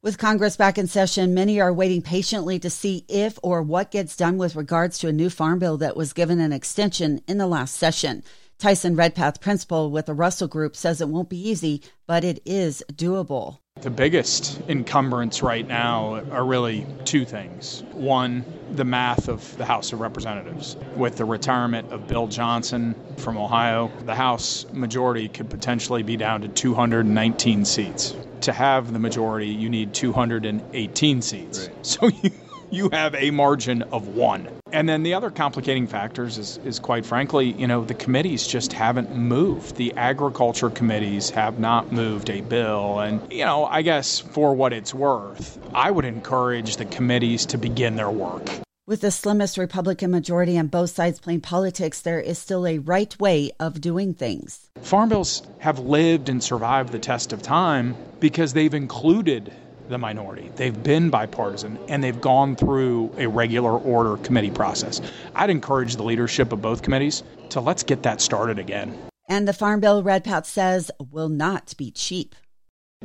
With 0.03 0.17
Congress 0.17 0.57
back 0.57 0.79
in 0.79 0.87
session, 0.87 1.35
many 1.35 1.61
are 1.61 1.71
waiting 1.71 2.01
patiently 2.01 2.57
to 2.61 2.71
see 2.71 3.05
if 3.07 3.37
or 3.43 3.61
what 3.61 3.91
gets 3.91 4.17
done 4.17 4.39
with 4.39 4.55
regards 4.55 4.97
to 4.97 5.07
a 5.07 5.13
new 5.13 5.29
farm 5.29 5.59
bill 5.59 5.77
that 5.77 5.95
was 5.95 6.11
given 6.11 6.39
an 6.39 6.51
extension 6.51 7.21
in 7.27 7.37
the 7.37 7.45
last 7.45 7.75
session. 7.75 8.23
Tyson 8.57 8.95
Redpath, 8.95 9.39
principal 9.39 9.91
with 9.91 10.07
the 10.07 10.15
Russell 10.15 10.47
Group, 10.47 10.75
says 10.75 11.01
it 11.01 11.09
won't 11.09 11.29
be 11.29 11.49
easy, 11.49 11.83
but 12.07 12.23
it 12.23 12.41
is 12.47 12.83
doable. 12.91 13.60
The 13.79 13.89
biggest 13.89 14.61
encumbrance 14.67 15.41
right 15.41 15.67
now 15.67 16.23
are 16.31 16.45
really 16.45 16.85
two 17.03 17.25
things. 17.25 17.83
One, 17.93 18.45
the 18.73 18.85
math 18.85 19.27
of 19.27 19.57
the 19.57 19.65
House 19.65 19.91
of 19.91 20.01
Representatives. 20.01 20.77
With 20.95 21.17
the 21.17 21.25
retirement 21.25 21.91
of 21.91 22.07
Bill 22.07 22.27
Johnson 22.27 22.93
from 23.17 23.37
Ohio, 23.37 23.91
the 24.05 24.13
House 24.13 24.67
majority 24.71 25.29
could 25.29 25.49
potentially 25.49 26.03
be 26.03 26.15
down 26.15 26.41
to 26.41 26.47
219 26.47 27.65
seats 27.65 28.15
to 28.41 28.51
have 28.51 28.91
the 28.91 28.99
majority, 28.99 29.47
you 29.47 29.69
need 29.69 29.93
218 29.93 31.21
seats. 31.21 31.67
Right. 31.67 31.85
So 31.85 32.07
you 32.21 32.31
you 32.71 32.89
have 32.89 33.15
a 33.15 33.31
margin 33.31 33.81
of 33.83 34.07
one. 34.07 34.47
And 34.73 34.87
then 34.87 35.03
the 35.03 35.13
other 35.13 35.29
complicating 35.29 35.85
factors 35.85 36.37
is, 36.37 36.57
is 36.65 36.79
quite 36.79 37.05
frankly, 37.05 37.51
you 37.53 37.67
know, 37.67 37.83
the 37.83 37.93
committees 37.93 38.47
just 38.47 38.71
haven't 38.71 39.15
moved. 39.15 39.75
The 39.75 39.93
agriculture 39.97 40.69
committees 40.69 41.29
have 41.31 41.59
not 41.59 41.91
moved 41.91 42.29
a 42.29 42.41
bill. 42.41 42.99
And, 42.99 43.21
you 43.31 43.45
know, 43.45 43.65
I 43.65 43.81
guess 43.81 44.19
for 44.19 44.53
what 44.53 44.73
it's 44.73 44.93
worth, 44.93 45.59
I 45.73 45.91
would 45.91 46.05
encourage 46.05 46.77
the 46.77 46.85
committees 46.85 47.45
to 47.47 47.57
begin 47.57 47.95
their 47.95 48.09
work. 48.09 48.47
With 48.87 49.01
the 49.01 49.11
slimmest 49.11 49.57
Republican 49.57 50.11
majority 50.11 50.57
on 50.57 50.67
both 50.67 50.89
sides 50.89 51.19
playing 51.19 51.41
politics, 51.41 52.01
there 52.01 52.19
is 52.19 52.39
still 52.39 52.65
a 52.65 52.79
right 52.79 53.17
way 53.19 53.51
of 53.59 53.79
doing 53.79 54.13
things. 54.13 54.69
Farm 54.81 55.09
bills 55.09 55.43
have 55.59 55.79
lived 55.79 56.29
and 56.29 56.43
survived 56.43 56.91
the 56.91 56.99
test 56.99 57.31
of 57.31 57.41
time 57.41 57.95
because 58.19 58.53
they've 58.53 58.73
included 58.73 59.53
the 59.89 59.97
minority. 59.97 60.51
They've 60.55 60.83
been 60.83 61.09
bipartisan 61.09 61.77
and 61.87 62.03
they've 62.03 62.19
gone 62.19 62.55
through 62.55 63.13
a 63.17 63.27
regular 63.27 63.77
order 63.77 64.17
committee 64.23 64.51
process. 64.51 65.01
I'd 65.35 65.49
encourage 65.49 65.95
the 65.95 66.03
leadership 66.03 66.51
of 66.51 66.61
both 66.61 66.81
committees 66.81 67.23
to 67.49 67.61
let's 67.61 67.83
get 67.83 68.03
that 68.03 68.21
started 68.21 68.59
again. 68.59 68.97
And 69.27 69.47
the 69.47 69.53
Farm 69.53 69.79
Bill, 69.79 70.03
Redpath 70.03 70.45
says, 70.45 70.91
will 70.99 71.29
not 71.29 71.73
be 71.77 71.91
cheap. 71.91 72.35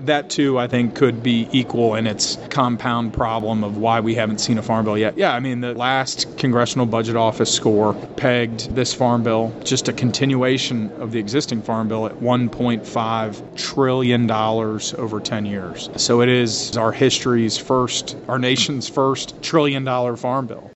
That 0.00 0.28
too, 0.28 0.58
I 0.58 0.68
think, 0.68 0.94
could 0.94 1.22
be 1.22 1.48
equal 1.52 1.94
in 1.94 2.06
its 2.06 2.36
compound 2.50 3.14
problem 3.14 3.64
of 3.64 3.78
why 3.78 4.00
we 4.00 4.14
haven't 4.14 4.38
seen 4.42 4.58
a 4.58 4.62
farm 4.62 4.84
bill 4.84 4.98
yet. 4.98 5.16
Yeah, 5.16 5.32
I 5.32 5.40
mean, 5.40 5.62
the 5.62 5.72
last 5.72 6.36
Congressional 6.36 6.84
Budget 6.84 7.16
Office 7.16 7.50
score 7.50 7.94
pegged 8.16 8.74
this 8.74 8.92
farm 8.92 9.22
bill, 9.22 9.58
just 9.64 9.88
a 9.88 9.94
continuation 9.94 10.92
of 11.00 11.12
the 11.12 11.18
existing 11.18 11.62
farm 11.62 11.88
bill, 11.88 12.04
at 12.04 12.12
$1.5 12.16 13.56
trillion 13.56 14.30
over 14.30 15.18
10 15.18 15.46
years. 15.46 15.88
So 15.96 16.20
it 16.20 16.28
is 16.28 16.76
our 16.76 16.92
history's 16.92 17.56
first, 17.56 18.18
our 18.28 18.38
nation's 18.38 18.90
first 18.90 19.42
trillion 19.42 19.84
dollar 19.84 20.16
farm 20.18 20.46
bill. 20.46 20.72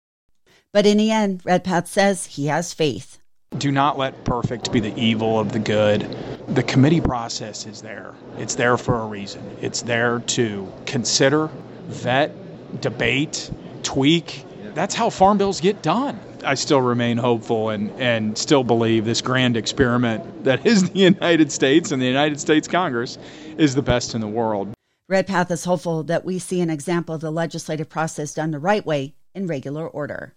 But 0.71 0.85
in 0.85 0.97
the 0.97 1.11
end, 1.11 1.41
Redpath 1.43 1.87
says 1.87 2.25
he 2.25 2.45
has 2.45 2.73
faith. 2.73 3.18
Do 3.57 3.71
not 3.71 3.97
let 3.97 4.23
perfect 4.23 4.71
be 4.71 4.79
the 4.79 4.97
evil 4.97 5.39
of 5.39 5.51
the 5.51 5.59
good. 5.59 6.01
The 6.47 6.63
committee 6.63 7.01
process 7.01 7.65
is 7.65 7.81
there. 7.81 8.13
It's 8.37 8.55
there 8.55 8.77
for 8.77 8.95
a 8.95 9.05
reason. 9.05 9.57
It's 9.59 9.81
there 9.81 10.19
to 10.19 10.71
consider, 10.85 11.49
vet, 11.87 12.31
debate, 12.79 13.51
tweak. 13.83 14.45
That's 14.75 14.95
how 14.95 15.09
farm 15.09 15.37
bills 15.37 15.59
get 15.59 15.81
done. 15.81 16.19
I 16.45 16.53
still 16.53 16.79
remain 16.79 17.17
hopeful 17.17 17.69
and, 17.69 17.91
and 17.99 18.37
still 18.37 18.63
believe 18.63 19.03
this 19.03 19.21
grand 19.21 19.57
experiment 19.57 20.45
that 20.45 20.65
is 20.65 20.89
the 20.89 20.99
United 20.99 21.51
States 21.51 21.91
and 21.91 22.01
the 22.01 22.07
United 22.07 22.39
States 22.39 22.67
Congress 22.67 23.17
is 23.57 23.75
the 23.75 23.81
best 23.81 24.15
in 24.15 24.21
the 24.21 24.27
world. 24.27 24.73
Redpath 25.09 25.51
is 25.51 25.65
hopeful 25.65 26.03
that 26.03 26.23
we 26.23 26.39
see 26.39 26.61
an 26.61 26.69
example 26.69 27.15
of 27.15 27.21
the 27.21 27.31
legislative 27.31 27.89
process 27.89 28.33
done 28.33 28.51
the 28.51 28.59
right 28.59 28.85
way 28.85 29.15
in 29.33 29.47
regular 29.47 29.87
order. 29.87 30.35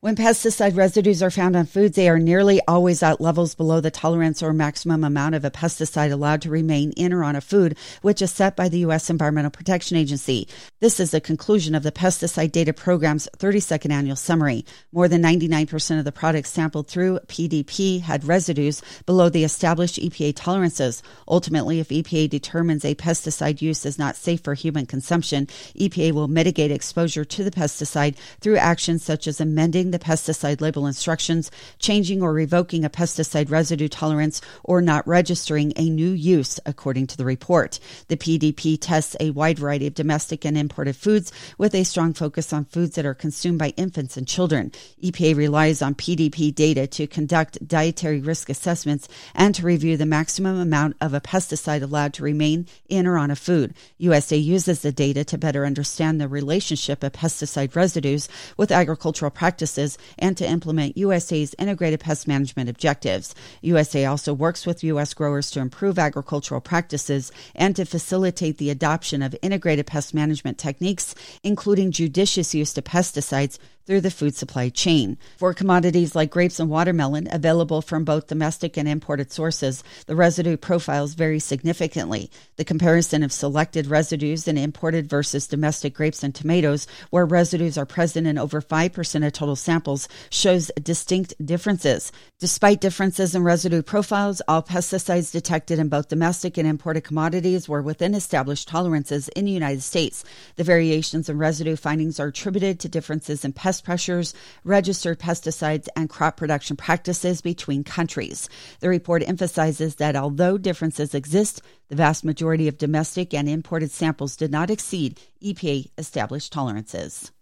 When 0.00 0.14
pesticide 0.14 0.76
residues 0.76 1.24
are 1.24 1.30
found 1.30 1.56
on 1.56 1.66
foods, 1.66 1.96
they 1.96 2.08
are 2.08 2.20
nearly 2.20 2.60
always 2.68 3.02
at 3.02 3.20
levels 3.20 3.56
below 3.56 3.80
the 3.80 3.90
tolerance 3.90 4.44
or 4.44 4.52
maximum 4.52 5.02
amount 5.02 5.34
of 5.34 5.44
a 5.44 5.50
pesticide 5.50 6.12
allowed 6.12 6.40
to 6.42 6.50
remain 6.50 6.92
in 6.92 7.12
or 7.12 7.24
on 7.24 7.34
a 7.34 7.40
food, 7.40 7.76
which 8.00 8.22
is 8.22 8.30
set 8.30 8.54
by 8.54 8.68
the 8.68 8.78
U.S. 8.78 9.10
Environmental 9.10 9.50
Protection 9.50 9.96
Agency. 9.96 10.46
This 10.78 11.00
is 11.00 11.10
the 11.10 11.20
conclusion 11.20 11.74
of 11.74 11.82
the 11.82 11.90
Pesticide 11.90 12.52
Data 12.52 12.72
Program's 12.72 13.28
32nd 13.38 13.90
annual 13.90 14.14
summary. 14.14 14.64
More 14.92 15.08
than 15.08 15.20
99% 15.20 15.98
of 15.98 16.04
the 16.04 16.12
products 16.12 16.50
sampled 16.50 16.86
through 16.86 17.18
PDP 17.26 18.00
had 18.00 18.22
residues 18.24 18.82
below 19.04 19.28
the 19.28 19.42
established 19.42 19.96
EPA 19.98 20.36
tolerances. 20.36 21.02
Ultimately, 21.26 21.80
if 21.80 21.88
EPA 21.88 22.30
determines 22.30 22.84
a 22.84 22.94
pesticide 22.94 23.60
use 23.60 23.84
is 23.84 23.98
not 23.98 24.14
safe 24.14 24.42
for 24.44 24.54
human 24.54 24.86
consumption, 24.86 25.48
EPA 25.74 26.12
will 26.12 26.28
mitigate 26.28 26.70
exposure 26.70 27.24
to 27.24 27.42
the 27.42 27.50
pesticide 27.50 28.14
through 28.40 28.58
actions 28.58 29.02
such 29.02 29.26
as 29.26 29.40
amending 29.40 29.87
the 29.90 29.98
pesticide 29.98 30.60
label 30.60 30.86
instructions, 30.86 31.50
changing 31.78 32.22
or 32.22 32.32
revoking 32.32 32.84
a 32.84 32.90
pesticide 32.90 33.50
residue 33.50 33.88
tolerance, 33.88 34.40
or 34.64 34.80
not 34.82 35.06
registering 35.06 35.72
a 35.76 35.88
new 35.88 36.10
use, 36.10 36.60
according 36.66 37.06
to 37.06 37.16
the 37.16 37.24
report. 37.24 37.78
The 38.08 38.16
PDP 38.16 38.78
tests 38.80 39.16
a 39.20 39.30
wide 39.30 39.58
variety 39.58 39.86
of 39.86 39.94
domestic 39.94 40.44
and 40.44 40.56
imported 40.56 40.96
foods 40.96 41.32
with 41.56 41.74
a 41.74 41.84
strong 41.84 42.12
focus 42.12 42.52
on 42.52 42.64
foods 42.64 42.96
that 42.96 43.06
are 43.06 43.14
consumed 43.14 43.58
by 43.58 43.74
infants 43.76 44.16
and 44.16 44.26
children. 44.26 44.72
EPA 45.02 45.36
relies 45.36 45.82
on 45.82 45.94
PDP 45.94 46.54
data 46.54 46.86
to 46.86 47.06
conduct 47.06 47.66
dietary 47.66 48.20
risk 48.20 48.48
assessments 48.48 49.08
and 49.34 49.54
to 49.54 49.62
review 49.62 49.96
the 49.96 50.06
maximum 50.06 50.58
amount 50.58 50.96
of 51.00 51.14
a 51.14 51.20
pesticide 51.20 51.82
allowed 51.82 52.12
to 52.14 52.22
remain 52.22 52.66
in 52.88 53.06
or 53.06 53.16
on 53.16 53.30
a 53.30 53.36
food. 53.36 53.74
USDA 54.00 54.42
uses 54.42 54.82
the 54.82 54.92
data 54.92 55.24
to 55.24 55.38
better 55.38 55.64
understand 55.64 56.20
the 56.20 56.28
relationship 56.28 57.02
of 57.02 57.12
pesticide 57.12 57.74
residues 57.74 58.28
with 58.56 58.72
agricultural 58.72 59.30
practices 59.30 59.77
and 60.18 60.36
to 60.36 60.48
implement 60.48 60.96
USDA's 60.96 61.54
integrated 61.58 62.00
pest 62.00 62.26
management 62.26 62.68
objectives. 62.68 63.34
USDA 63.62 64.10
also 64.10 64.34
works 64.34 64.66
with 64.66 64.82
U.S. 64.84 65.14
growers 65.14 65.50
to 65.52 65.60
improve 65.60 65.98
agricultural 65.98 66.60
practices 66.60 67.30
and 67.54 67.76
to 67.76 67.84
facilitate 67.84 68.58
the 68.58 68.70
adoption 68.70 69.22
of 69.22 69.36
integrated 69.42 69.86
pest 69.86 70.14
management 70.14 70.58
techniques, 70.58 71.14
including 71.44 71.92
judicious 71.92 72.54
use 72.54 72.76
of 72.76 72.84
pesticides 72.84 73.58
through 73.88 74.02
the 74.02 74.10
food 74.10 74.36
supply 74.36 74.68
chain. 74.68 75.16
For 75.38 75.54
commodities 75.54 76.14
like 76.14 76.30
grapes 76.30 76.60
and 76.60 76.68
watermelon, 76.68 77.26
available 77.32 77.80
from 77.80 78.04
both 78.04 78.26
domestic 78.26 78.76
and 78.76 78.86
imported 78.86 79.32
sources, 79.32 79.82
the 80.06 80.14
residue 80.14 80.58
profiles 80.58 81.14
vary 81.14 81.38
significantly. 81.38 82.30
The 82.56 82.66
comparison 82.66 83.22
of 83.22 83.32
selected 83.32 83.86
residues 83.86 84.46
in 84.46 84.58
imported 84.58 85.08
versus 85.08 85.46
domestic 85.46 85.94
grapes 85.94 86.22
and 86.22 86.34
tomatoes, 86.34 86.86
where 87.08 87.24
residues 87.24 87.78
are 87.78 87.86
present 87.86 88.26
in 88.26 88.36
over 88.36 88.60
5% 88.60 89.26
of 89.26 89.32
total 89.32 89.56
samples, 89.56 90.06
shows 90.28 90.70
distinct 90.82 91.32
differences. 91.42 92.12
Despite 92.38 92.82
differences 92.82 93.34
in 93.34 93.42
residue 93.42 93.80
profiles, 93.80 94.42
all 94.46 94.62
pesticides 94.62 95.32
detected 95.32 95.78
in 95.78 95.88
both 95.88 96.08
domestic 96.08 96.58
and 96.58 96.68
imported 96.68 97.04
commodities 97.04 97.70
were 97.70 97.80
within 97.80 98.14
established 98.14 98.68
tolerances 98.68 99.28
in 99.28 99.46
the 99.46 99.50
United 99.50 99.82
States. 99.82 100.24
The 100.56 100.64
variations 100.64 101.30
in 101.30 101.38
residue 101.38 101.76
findings 101.76 102.20
are 102.20 102.26
attributed 102.26 102.80
to 102.80 102.90
differences 102.90 103.46
in 103.46 103.54
pressures, 103.80 104.34
registered 104.64 105.18
pesticides, 105.18 105.88
and 105.96 106.08
crop 106.08 106.36
production 106.36 106.76
practices 106.76 107.40
between 107.40 107.84
countries. 107.84 108.48
The 108.80 108.88
report 108.88 109.22
emphasizes 109.26 109.96
that 109.96 110.16
although 110.16 110.58
differences 110.58 111.14
exist, 111.14 111.62
the 111.88 111.96
vast 111.96 112.24
majority 112.24 112.68
of 112.68 112.78
domestic 112.78 113.34
and 113.34 113.48
imported 113.48 113.90
samples 113.90 114.36
did 114.36 114.50
not 114.50 114.70
exceed 114.70 115.20
EPA 115.42 115.90
established 115.98 116.52
tolerances. 116.52 117.32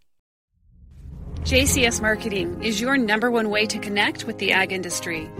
JCS 1.42 2.00
Marketing 2.00 2.62
is 2.64 2.80
your 2.80 2.96
number 2.96 3.30
one 3.30 3.50
way 3.50 3.66
to 3.66 3.78
connect 3.78 4.24
with 4.24 4.38
the 4.38 4.52
ag 4.52 4.72
industry. 4.72 5.30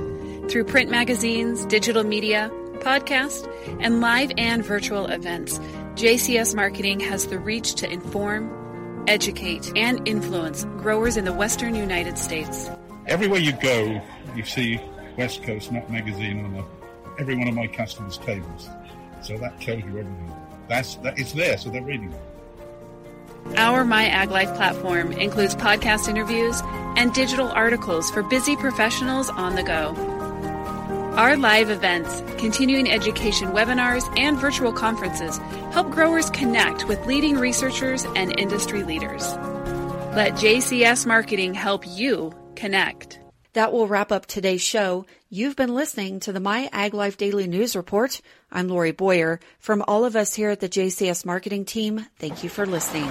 Through 0.49 0.65
print 0.65 0.89
magazines, 0.89 1.67
digital 1.67 2.05
media, 2.05 2.51
podcast, 2.77 3.51
and 3.81 4.01
live 4.01 4.31
and 4.39 4.65
virtual 4.65 5.07
events, 5.07 5.59
JCS 5.97 6.55
Marketing 6.55 7.01
has 7.01 7.27
the 7.27 7.39
reach 7.39 7.75
to 7.77 7.91
inform, 7.91 8.66
educate, 9.09 9.73
and 9.77 10.07
influence 10.09 10.65
growers 10.79 11.17
in 11.17 11.25
the 11.25 11.33
western 11.33 11.75
United 11.75 12.19
States. 12.19 12.71
Everywhere 13.07 13.41
you 13.41 13.53
go, 13.53 14.01
you 14.35 14.45
see 14.45 14.81
West 15.17 15.43
Coast 15.43 15.73
Nut 15.73 15.89
Magazine 15.91 16.45
on 16.45 16.65
every 17.19 17.37
one 17.37 17.49
of 17.49 17.55
my 17.55 17.67
customers' 17.67 18.19
tables. 18.19 18.69
So 19.23 19.39
that 19.39 19.61
tells 19.61 19.83
you 19.83 19.99
everything. 19.99 20.33
That's 20.69 20.97
that 20.97 21.19
it's 21.19 21.33
there, 21.33 21.57
so 21.57 21.71
they're 21.71 21.83
reading 21.83 22.13
it. 22.13 22.21
Our 23.57 23.85
My 23.85 24.07
Ag 24.07 24.31
Life 24.31 24.55
platform 24.55 25.13
includes 25.13 25.55
podcast 25.55 26.09
interviews 26.09 26.61
and 26.97 27.13
digital 27.15 27.49
articles 27.49 28.11
for 28.11 28.23
busy 28.23 28.57
professionals 28.57 29.31
on 29.31 29.55
the 29.55 29.63
go. 29.63 30.16
Our 31.17 31.39
live 31.39 31.71
events, 31.71 32.23
continuing 32.37 32.91
education 32.91 33.53
webinars, 33.53 34.07
and 34.19 34.37
virtual 34.37 34.71
conferences 34.71 35.39
help 35.73 35.91
growers 35.91 36.29
connect 36.29 36.89
with 36.89 37.07
leading 37.07 37.39
researchers 37.39 38.05
and 38.15 38.39
industry 38.39 38.83
leaders. 38.83 39.23
Let 40.15 40.35
JCS 40.35 41.07
Marketing 41.07 41.55
help 41.55 41.85
you 41.87 42.35
connect. 42.55 43.19
That 43.55 43.73
will 43.73 43.89
wrap 43.89 44.13
up 44.13 44.27
today's 44.27 44.61
show. 44.61 45.07
You've 45.31 45.57
been 45.57 45.75
listening 45.75 46.21
to 46.21 46.35
the 46.35 46.41
My 46.41 46.69
Ag 46.71 46.93
Life 46.93 47.17
Daily 47.17 47.47
News 47.47 47.75
Report. 47.75 48.21
I'm 48.53 48.69
Lori 48.69 48.93
Boyer. 48.93 49.41
From 49.59 49.83
all 49.89 50.05
of 50.05 50.17
us 50.17 50.35
here 50.35 50.51
at 50.51 50.61
the 50.61 50.69
JCS 50.69 51.25
Marketing 51.25 51.65
Team, 51.65 52.05
thank 52.19 52.45
you 52.45 52.51
for 52.51 52.67
listening. 52.67 53.09